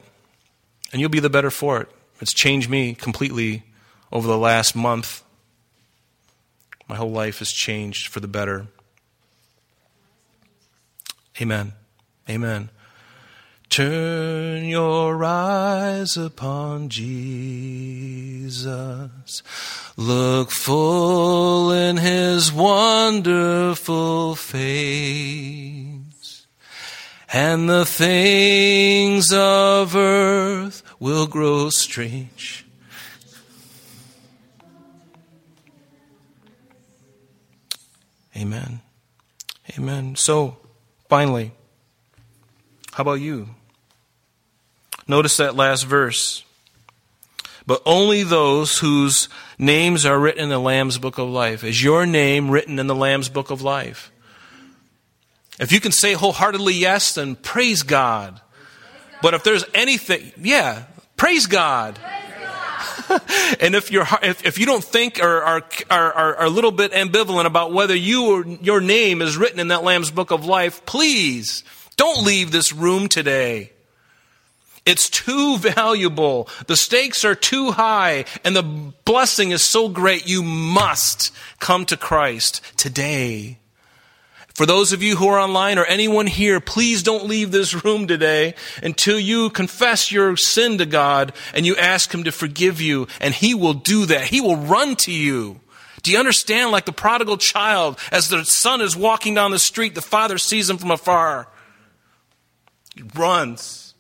and 0.91 0.99
you'll 0.99 1.10
be 1.10 1.21
the 1.21 1.29
better 1.29 1.49
for 1.49 1.79
it. 1.81 1.89
It's 2.19 2.34
changed 2.34 2.69
me 2.69 2.93
completely 2.93 3.63
over 4.12 4.27
the 4.27 4.38
last 4.38 4.75
month 4.75 5.23
my 6.88 6.95
whole 6.95 7.12
life 7.12 7.39
has 7.39 7.52
changed 7.52 8.08
for 8.08 8.19
the 8.19 8.28
better. 8.28 8.67
Amen. 11.41 11.74
Amen. 12.30 12.69
Turn 13.69 14.65
your 14.65 15.24
eyes 15.24 16.15
upon 16.15 16.89
Jesus. 16.89 18.54
Look 19.98 20.52
full 20.52 21.71
in 21.71 21.98
his 21.98 22.54
wonderful 22.54 24.36
face. 24.36 25.95
And 27.34 27.67
the 27.67 27.86
things 27.86 29.34
of 29.34 29.95
earth 29.95 30.84
will 31.00 31.28
grow 31.28 31.69
strange 31.69 32.64
Amen. 38.36 38.82
Amen. 39.78 40.15
So, 40.15 40.58
finally, 41.10 41.52
how 42.93 43.02
about 43.02 43.15
you? 43.15 43.50
Notice 45.08 45.38
that 45.38 45.56
last 45.56 45.84
verse. 45.84 46.43
But 47.67 47.82
only 47.86 48.24
those 48.24 48.80
whose 48.80 49.28
names 49.58 50.06
are 50.06 50.19
written 50.19 50.43
in 50.43 50.50
the 50.50 50.60
Lamb's 50.60 50.98
book 50.98 51.17
of 51.17 51.30
life. 51.30 51.63
Is 51.63 51.84
your 51.84 52.06
name 52.06 52.50
written 52.50 52.78
in 52.78 52.88
the 52.88 52.95
Lamb's 52.95 53.30
book 53.30 53.50
of 53.50 53.62
life? 53.62 54.12
If 55.60 55.71
you 55.71 55.80
can 55.80 55.91
say 55.91 56.13
wholeheartedly 56.13 56.74
yes, 56.74 57.15
then 57.15 57.36
praise 57.36 57.84
God. 57.84 58.41
But 59.21 59.34
if 59.34 59.43
there's 59.43 59.63
anything, 59.74 60.32
yeah, 60.38 60.84
praise 61.17 61.48
God. 61.48 61.98
and 63.60 63.76
if 63.76 63.91
you're 63.91 64.08
if, 64.22 64.46
if 64.46 64.60
you 64.60 64.65
don't 64.65 64.84
think 64.84 65.20
or 65.20 65.41
are, 65.41 65.63
are, 65.89 66.13
are, 66.13 66.44
a 66.44 66.50
little 66.50 66.72
bit 66.72 66.91
ambivalent 66.91 67.46
about 67.46 67.74
whether 67.74 67.96
you 67.96 68.26
or 68.26 68.46
your 68.46 68.82
name 68.82 69.22
is 69.22 69.38
written 69.38 69.60
in 69.60 69.70
that 69.70 69.84
Lamb's 69.84 70.12
book 70.12 70.32
of 70.32 70.46
life, 70.46 70.86
please 70.86 71.63
don't 71.98 72.26
leave 72.26 72.52
this 72.52 72.74
room 72.74 73.08
today. 73.08 73.72
It's 74.86 75.10
too 75.10 75.58
valuable. 75.58 76.48
The 76.68 76.76
stakes 76.76 77.26
are 77.26 77.36
too 77.36 77.72
high 77.72 78.26
and 78.44 78.56
the 78.56 78.63
blessing 78.63 79.52
is 79.52 79.63
so 79.63 79.89
great. 79.89 80.28
You 80.28 80.44
must 80.44 81.32
come 81.60 81.86
to 81.88 81.98
Christ 81.98 82.62
today. 82.78 83.58
For 84.56 84.65
those 84.65 84.94
of 84.94 85.04
you 85.04 85.18
who 85.18 85.28
are 85.28 85.39
online 85.39 85.78
or 85.78 85.84
anyone 85.84 86.28
here, 86.28 86.62
please 86.62 87.04
don't 87.04 87.26
leave 87.26 87.52
this 87.52 87.84
room 87.84 88.08
today 88.08 88.56
until 88.82 89.20
you 89.20 89.50
confess 89.50 90.13
your 90.13 90.38
sin 90.38 90.78
to 90.78 90.86
God 90.86 91.34
and 91.54 91.65
you 91.65 91.76
ask 91.76 92.13
Him 92.13 92.24
to 92.24 92.32
forgive 92.32 92.80
you, 92.80 93.08
and 93.20 93.34
He 93.34 93.54
will 93.54 93.74
do 93.74 94.06
that. 94.06 94.28
He 94.28 94.39
will 94.39 94.56
run 94.56 94.96
to 94.98 95.12
you. 95.12 95.60
Do 96.04 96.12
you 96.12 96.20
understand? 96.20 96.72
Like 96.72 96.86
the 96.86 96.94
prodigal 96.94 97.36
child, 97.36 98.00
as 98.13 98.30
the 98.30 98.46
son 98.46 98.80
is 98.80 98.96
walking 98.96 99.34
down 99.34 99.52
the 99.52 99.60
street, 99.60 99.94
the 99.94 100.02
father 100.02 100.38
sees 100.38 100.70
him 100.70 100.78
from 100.78 100.91
afar. 100.91 101.50
He 102.96 103.04
runs. 103.13 103.94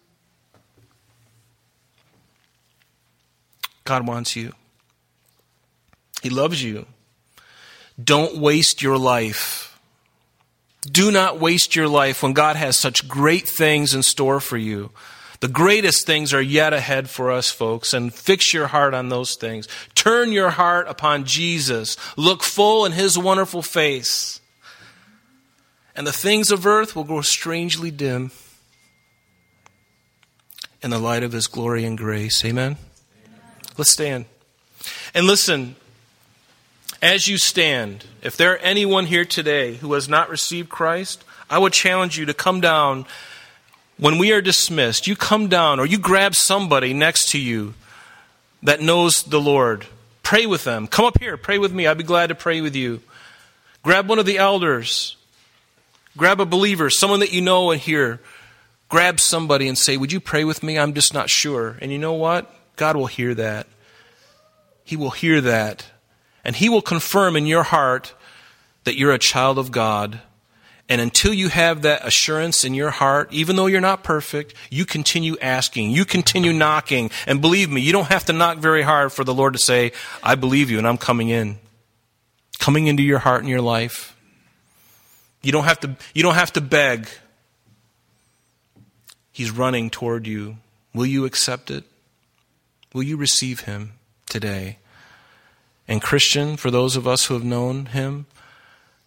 God 3.83 4.07
wants 4.07 4.37
you, 4.37 4.53
He 6.23 6.29
loves 6.29 6.63
you. 6.63 6.85
Don't 8.01 8.37
waste 8.37 8.81
your 8.81 8.97
life 8.97 9.64
do 10.85 11.11
not 11.11 11.39
waste 11.39 11.75
your 11.75 11.87
life 11.87 12.23
when 12.23 12.33
God 12.33 12.55
has 12.55 12.77
such 12.77 13.07
great 13.07 13.47
things 13.47 13.93
in 13.93 14.03
store 14.03 14.39
for 14.39 14.57
you. 14.57 14.91
The 15.39 15.47
greatest 15.47 16.05
things 16.05 16.33
are 16.33 16.41
yet 16.41 16.73
ahead 16.73 17.09
for 17.09 17.31
us, 17.31 17.51
folks, 17.51 17.93
and 17.93 18.13
fix 18.13 18.53
your 18.53 18.67
heart 18.67 18.93
on 18.93 19.09
those 19.09 19.35
things. 19.35 19.67
Turn 19.93 20.31
your 20.31 20.51
heart 20.51 20.87
upon 20.87 21.25
Jesus. 21.25 21.97
Look 22.15 22.43
full 22.43 22.85
in 22.85 22.93
his 22.93 23.17
wonderful 23.17 23.61
face. 23.61 24.39
And 25.95 26.05
the 26.05 26.13
things 26.13 26.51
of 26.51 26.65
earth 26.65 26.95
will 26.95 27.03
grow 27.03 27.21
strangely 27.21 27.91
dim 27.91 28.31
in 30.81 30.89
the 30.89 30.99
light 30.99 31.23
of 31.23 31.31
his 31.31 31.47
glory 31.47 31.85
and 31.85 31.97
grace. 31.97 32.43
Amen? 32.45 32.77
Amen. 33.25 33.51
Let's 33.77 33.91
stand. 33.91 34.25
And 35.13 35.25
listen, 35.25 35.75
as 37.01 37.27
you 37.27 37.37
stand, 37.37 38.05
if 38.21 38.37
there 38.37 38.53
are 38.53 38.57
anyone 38.57 39.05
here 39.05 39.25
today 39.25 39.75
who 39.75 39.93
has 39.93 40.09
not 40.09 40.29
received 40.29 40.69
Christ, 40.69 41.23
I 41.49 41.59
would 41.59 41.73
challenge 41.73 42.17
you 42.17 42.25
to 42.25 42.33
come 42.33 42.61
down 42.61 43.05
when 43.97 44.17
we 44.17 44.31
are 44.31 44.41
dismissed. 44.41 45.07
You 45.07 45.15
come 45.15 45.47
down 45.47 45.79
or 45.79 45.85
you 45.85 45.97
grab 45.97 46.35
somebody 46.35 46.93
next 46.93 47.29
to 47.31 47.39
you 47.39 47.73
that 48.63 48.81
knows 48.81 49.23
the 49.23 49.39
Lord. 49.39 49.85
Pray 50.23 50.45
with 50.45 50.63
them. 50.63 50.87
Come 50.87 51.05
up 51.05 51.19
here, 51.19 51.37
pray 51.37 51.57
with 51.57 51.71
me. 51.71 51.85
I'd 51.85 51.97
be 51.97 52.03
glad 52.03 52.27
to 52.27 52.35
pray 52.35 52.61
with 52.61 52.75
you. 52.75 53.01
Grab 53.83 54.09
one 54.09 54.17
of 54.17 54.25
the 54.25 54.39
elders. 54.39 55.17
Grab 56.17 56.39
a 56.39 56.45
believer, 56.45 56.89
someone 56.89 57.19
that 57.19 57.33
you 57.33 57.41
know 57.41 57.71
and 57.71 57.79
hear. 57.79 58.19
Grab 58.89 59.19
somebody 59.19 59.67
and 59.67 59.77
say, 59.77 59.97
Would 59.97 60.11
you 60.11 60.19
pray 60.19 60.43
with 60.43 60.63
me? 60.63 60.79
I'm 60.79 60.93
just 60.93 61.13
not 61.13 61.29
sure. 61.29 61.77
And 61.81 61.91
you 61.91 61.99
know 61.99 62.13
what? 62.13 62.51
God 62.77 62.95
will 62.95 63.05
hear 63.05 63.33
that. 63.35 63.67
He 64.83 64.95
will 64.95 65.11
hear 65.11 65.41
that. 65.41 65.85
And 66.45 66.55
He 66.55 66.69
will 66.69 66.81
confirm 66.81 67.35
in 67.35 67.47
your 67.47 67.63
heart 67.63 68.13
that 68.85 68.95
you're 68.95 69.11
a 69.11 69.19
child 69.19 69.57
of 69.57 69.71
God. 69.71 70.21
And 70.87 71.01
until 71.01 71.33
you 71.33 71.49
have 71.49 71.81
that 71.81 72.05
assurance 72.05 72.63
in 72.63 72.75
your 72.75 72.91
heart, 72.91 73.33
even 73.33 73.55
though 73.55 73.65
you're 73.65 73.81
not 73.81 74.03
perfect, 74.03 74.53
you 74.69 74.85
continue 74.85 75.35
asking, 75.41 75.89
you 75.89 76.05
continue 76.05 76.53
knocking. 76.53 77.09
And 77.25 77.41
believe 77.41 77.71
me, 77.71 77.81
you 77.81 77.91
don't 77.91 78.07
have 78.07 78.25
to 78.25 78.33
knock 78.33 78.59
very 78.59 78.83
hard 78.83 79.11
for 79.11 79.23
the 79.23 79.33
Lord 79.33 79.53
to 79.53 79.59
say, 79.59 79.93
I 80.21 80.35
believe 80.35 80.69
you 80.69 80.77
and 80.77 80.87
I'm 80.87 80.99
coming 80.99 81.29
in. 81.29 81.57
Coming 82.59 82.85
into 82.85 83.01
your 83.01 83.19
heart 83.19 83.41
and 83.41 83.49
your 83.49 83.61
life. 83.61 84.15
You 85.41 85.51
don't 85.51 85.63
have 85.63 85.79
to, 85.81 85.95
you 86.13 86.21
don't 86.21 86.35
have 86.35 86.53
to 86.53 86.61
beg. 86.61 87.07
He's 89.31 89.51
running 89.51 89.89
toward 89.89 90.27
you. 90.27 90.57
Will 90.93 91.05
you 91.05 91.25
accept 91.25 91.71
it? 91.71 91.83
Will 92.93 93.03
you 93.03 93.17
receive 93.17 93.61
him 93.61 93.93
today? 94.29 94.77
And, 95.87 96.01
Christian, 96.01 96.57
for 96.57 96.71
those 96.71 96.95
of 96.95 97.07
us 97.07 97.25
who 97.25 97.35
have 97.35 97.43
known 97.43 97.87
him, 97.87 98.25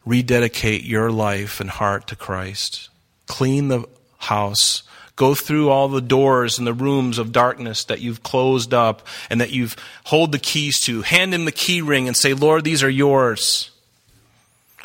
rededicate 0.04 0.84
your 0.84 1.10
life 1.10 1.60
and 1.60 1.68
heart 1.68 2.06
to 2.08 2.16
Christ. 2.16 2.88
Clean 3.26 3.68
the 3.68 3.84
house. 4.18 4.82
Go 5.16 5.34
through 5.34 5.68
all 5.68 5.88
the 5.88 6.00
doors 6.00 6.58
and 6.58 6.66
the 6.66 6.72
rooms 6.72 7.18
of 7.18 7.32
darkness 7.32 7.84
that 7.84 8.00
you've 8.00 8.22
closed 8.22 8.72
up 8.72 9.04
and 9.28 9.40
that 9.40 9.50
you've 9.50 9.74
hold 10.04 10.30
the 10.30 10.38
keys 10.38 10.80
to. 10.82 11.02
Hand 11.02 11.34
him 11.34 11.44
the 11.44 11.52
key 11.52 11.82
ring 11.82 12.06
and 12.06 12.16
say, 12.16 12.34
Lord, 12.34 12.62
these 12.62 12.84
are 12.84 12.90
yours. 12.90 13.70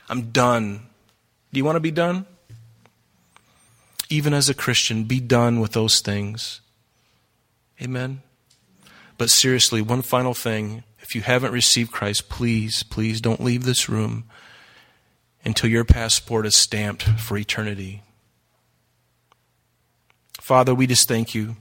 I'm 0.09 0.31
done. 0.31 0.81
Do 1.51 1.59
you 1.59 1.63
want 1.63 1.75
to 1.75 1.81
be 1.81 1.91
done? 1.91 2.25
Even 4.09 4.33
as 4.33 4.49
a 4.49 4.55
Christian, 4.55 5.03
be 5.03 5.19
done 5.19 5.59
with 5.59 5.73
those 5.73 5.99
things. 5.99 6.61
Amen. 7.81 8.21
But 9.17 9.29
seriously, 9.29 9.81
one 9.81 10.01
final 10.01 10.33
thing. 10.33 10.83
If 11.03 11.15
you 11.15 11.21
haven't 11.21 11.51
received 11.51 11.91
Christ, 11.91 12.29
please, 12.29 12.81
please 12.81 13.19
don't 13.19 13.43
leave 13.43 13.65
this 13.65 13.89
room 13.89 14.23
until 15.45 15.69
your 15.69 15.83
passport 15.83 16.45
is 16.45 16.57
stamped 16.57 17.03
for 17.03 17.37
eternity. 17.37 18.01
Father, 20.39 20.73
we 20.73 20.87
just 20.87 21.07
thank 21.07 21.35
you 21.35 21.57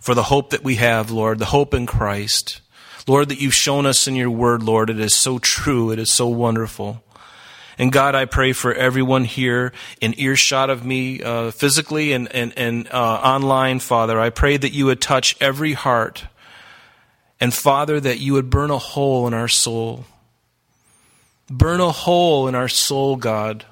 for 0.00 0.14
the 0.14 0.24
hope 0.24 0.50
that 0.50 0.62
we 0.62 0.76
have, 0.76 1.10
Lord, 1.10 1.38
the 1.38 1.46
hope 1.46 1.72
in 1.72 1.86
Christ. 1.86 2.60
Lord, 3.06 3.30
that 3.30 3.40
you've 3.40 3.54
shown 3.54 3.86
us 3.86 4.06
in 4.06 4.14
your 4.14 4.30
word, 4.30 4.62
Lord. 4.62 4.90
It 4.90 5.00
is 5.00 5.16
so 5.16 5.38
true. 5.38 5.90
It 5.90 5.98
is 5.98 6.12
so 6.12 6.28
wonderful. 6.28 7.02
And 7.78 7.90
God, 7.90 8.14
I 8.14 8.26
pray 8.26 8.52
for 8.52 8.74
everyone 8.74 9.24
here 9.24 9.72
in 10.00 10.14
earshot 10.18 10.68
of 10.68 10.84
me, 10.84 11.22
uh, 11.22 11.50
physically 11.52 12.12
and, 12.12 12.30
and, 12.34 12.52
and 12.58 12.88
uh, 12.88 13.20
online, 13.22 13.78
Father. 13.78 14.20
I 14.20 14.28
pray 14.30 14.58
that 14.58 14.72
you 14.72 14.84
would 14.86 15.00
touch 15.00 15.36
every 15.40 15.72
heart 15.72 16.26
and 17.40 17.54
Father, 17.54 18.00
that 18.00 18.18
you 18.18 18.32
would 18.34 18.50
burn 18.50 18.70
a 18.70 18.78
hole 18.78 19.26
in 19.26 19.34
our 19.34 19.48
soul. 19.48 20.04
Burn 21.50 21.80
a 21.80 21.92
hole 21.92 22.48
in 22.48 22.54
our 22.54 22.68
soul, 22.68 23.16
God. 23.16 23.64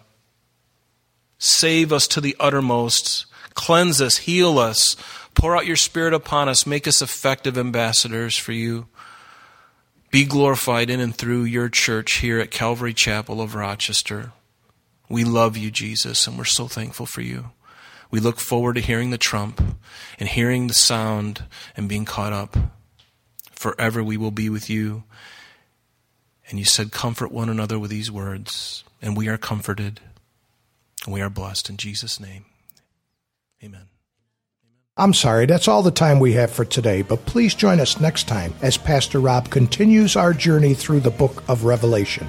Save 1.39 1.93
us 1.93 2.07
to 2.09 2.21
the 2.21 2.37
uttermost. 2.41 3.27
Cleanse 3.57 4.01
us, 4.01 4.19
heal 4.19 4.59
us, 4.59 4.97
pour 5.35 5.57
out 5.57 5.67
your 5.67 5.77
Spirit 5.77 6.13
upon 6.13 6.49
us, 6.49 6.67
make 6.67 6.87
us 6.87 7.01
effective 7.01 7.57
ambassadors 7.57 8.37
for 8.37 8.53
you. 8.53 8.87
Be 10.11 10.25
glorified 10.25 10.91
in 10.91 11.01
and 11.01 11.15
through 11.15 11.45
your 11.45 11.69
church 11.69 12.19
here 12.19 12.39
at 12.39 12.51
Calvary 12.51 12.93
Chapel 12.95 13.41
of 13.41 13.55
Rochester. 13.55 14.33
We 15.09 15.25
love 15.25 15.57
you, 15.57 15.71
Jesus, 15.71 16.27
and 16.27 16.37
we're 16.37 16.45
so 16.45 16.69
thankful 16.69 17.07
for 17.07 17.23
you. 17.23 17.51
We 18.11 18.21
look 18.21 18.39
forward 18.39 18.75
to 18.75 18.81
hearing 18.81 19.11
the 19.11 19.19
trump 19.19 19.61
and 20.21 20.29
hearing 20.29 20.67
the 20.67 20.75
sound 20.75 21.45
and 21.77 21.89
being 21.89 22.05
caught 22.05 22.33
up. 22.33 22.57
Forever 23.67 24.05
we 24.05 24.17
will 24.17 24.31
be 24.31 24.49
with 24.49 24.71
you. 24.71 25.03
And 26.49 26.57
you 26.57 26.65
said, 26.65 26.93
Comfort 26.93 27.33
one 27.33 27.49
another 27.49 27.81
with 27.81 27.91
these 27.91 28.13
words. 28.13 28.85
And 29.03 29.17
we 29.17 29.27
are 29.27 29.37
comforted. 29.37 29.99
And 31.05 31.13
we 31.13 31.21
are 31.21 31.29
blessed 31.29 31.69
in 31.69 31.77
Jesus' 31.77 32.21
name. 32.21 32.45
Amen. 33.65 33.89
I'm 34.97 35.13
sorry, 35.13 35.47
that's 35.47 35.67
all 35.67 35.83
the 35.83 35.91
time 35.91 36.21
we 36.21 36.35
have 36.35 36.53
for 36.53 36.65
today, 36.65 37.03
but 37.03 37.27
please 37.27 37.57
join 37.57 37.81
us 37.81 37.99
next 37.99 38.29
time 38.29 38.55
as 38.63 38.77
Pastor 38.77 39.19
Rob 39.19 39.51
continues 39.51 40.15
our 40.15 40.33
journey 40.33 40.73
through 40.73 41.01
the 41.01 41.11
book 41.11 41.43
of 41.49 41.65
Revelation. 41.65 42.29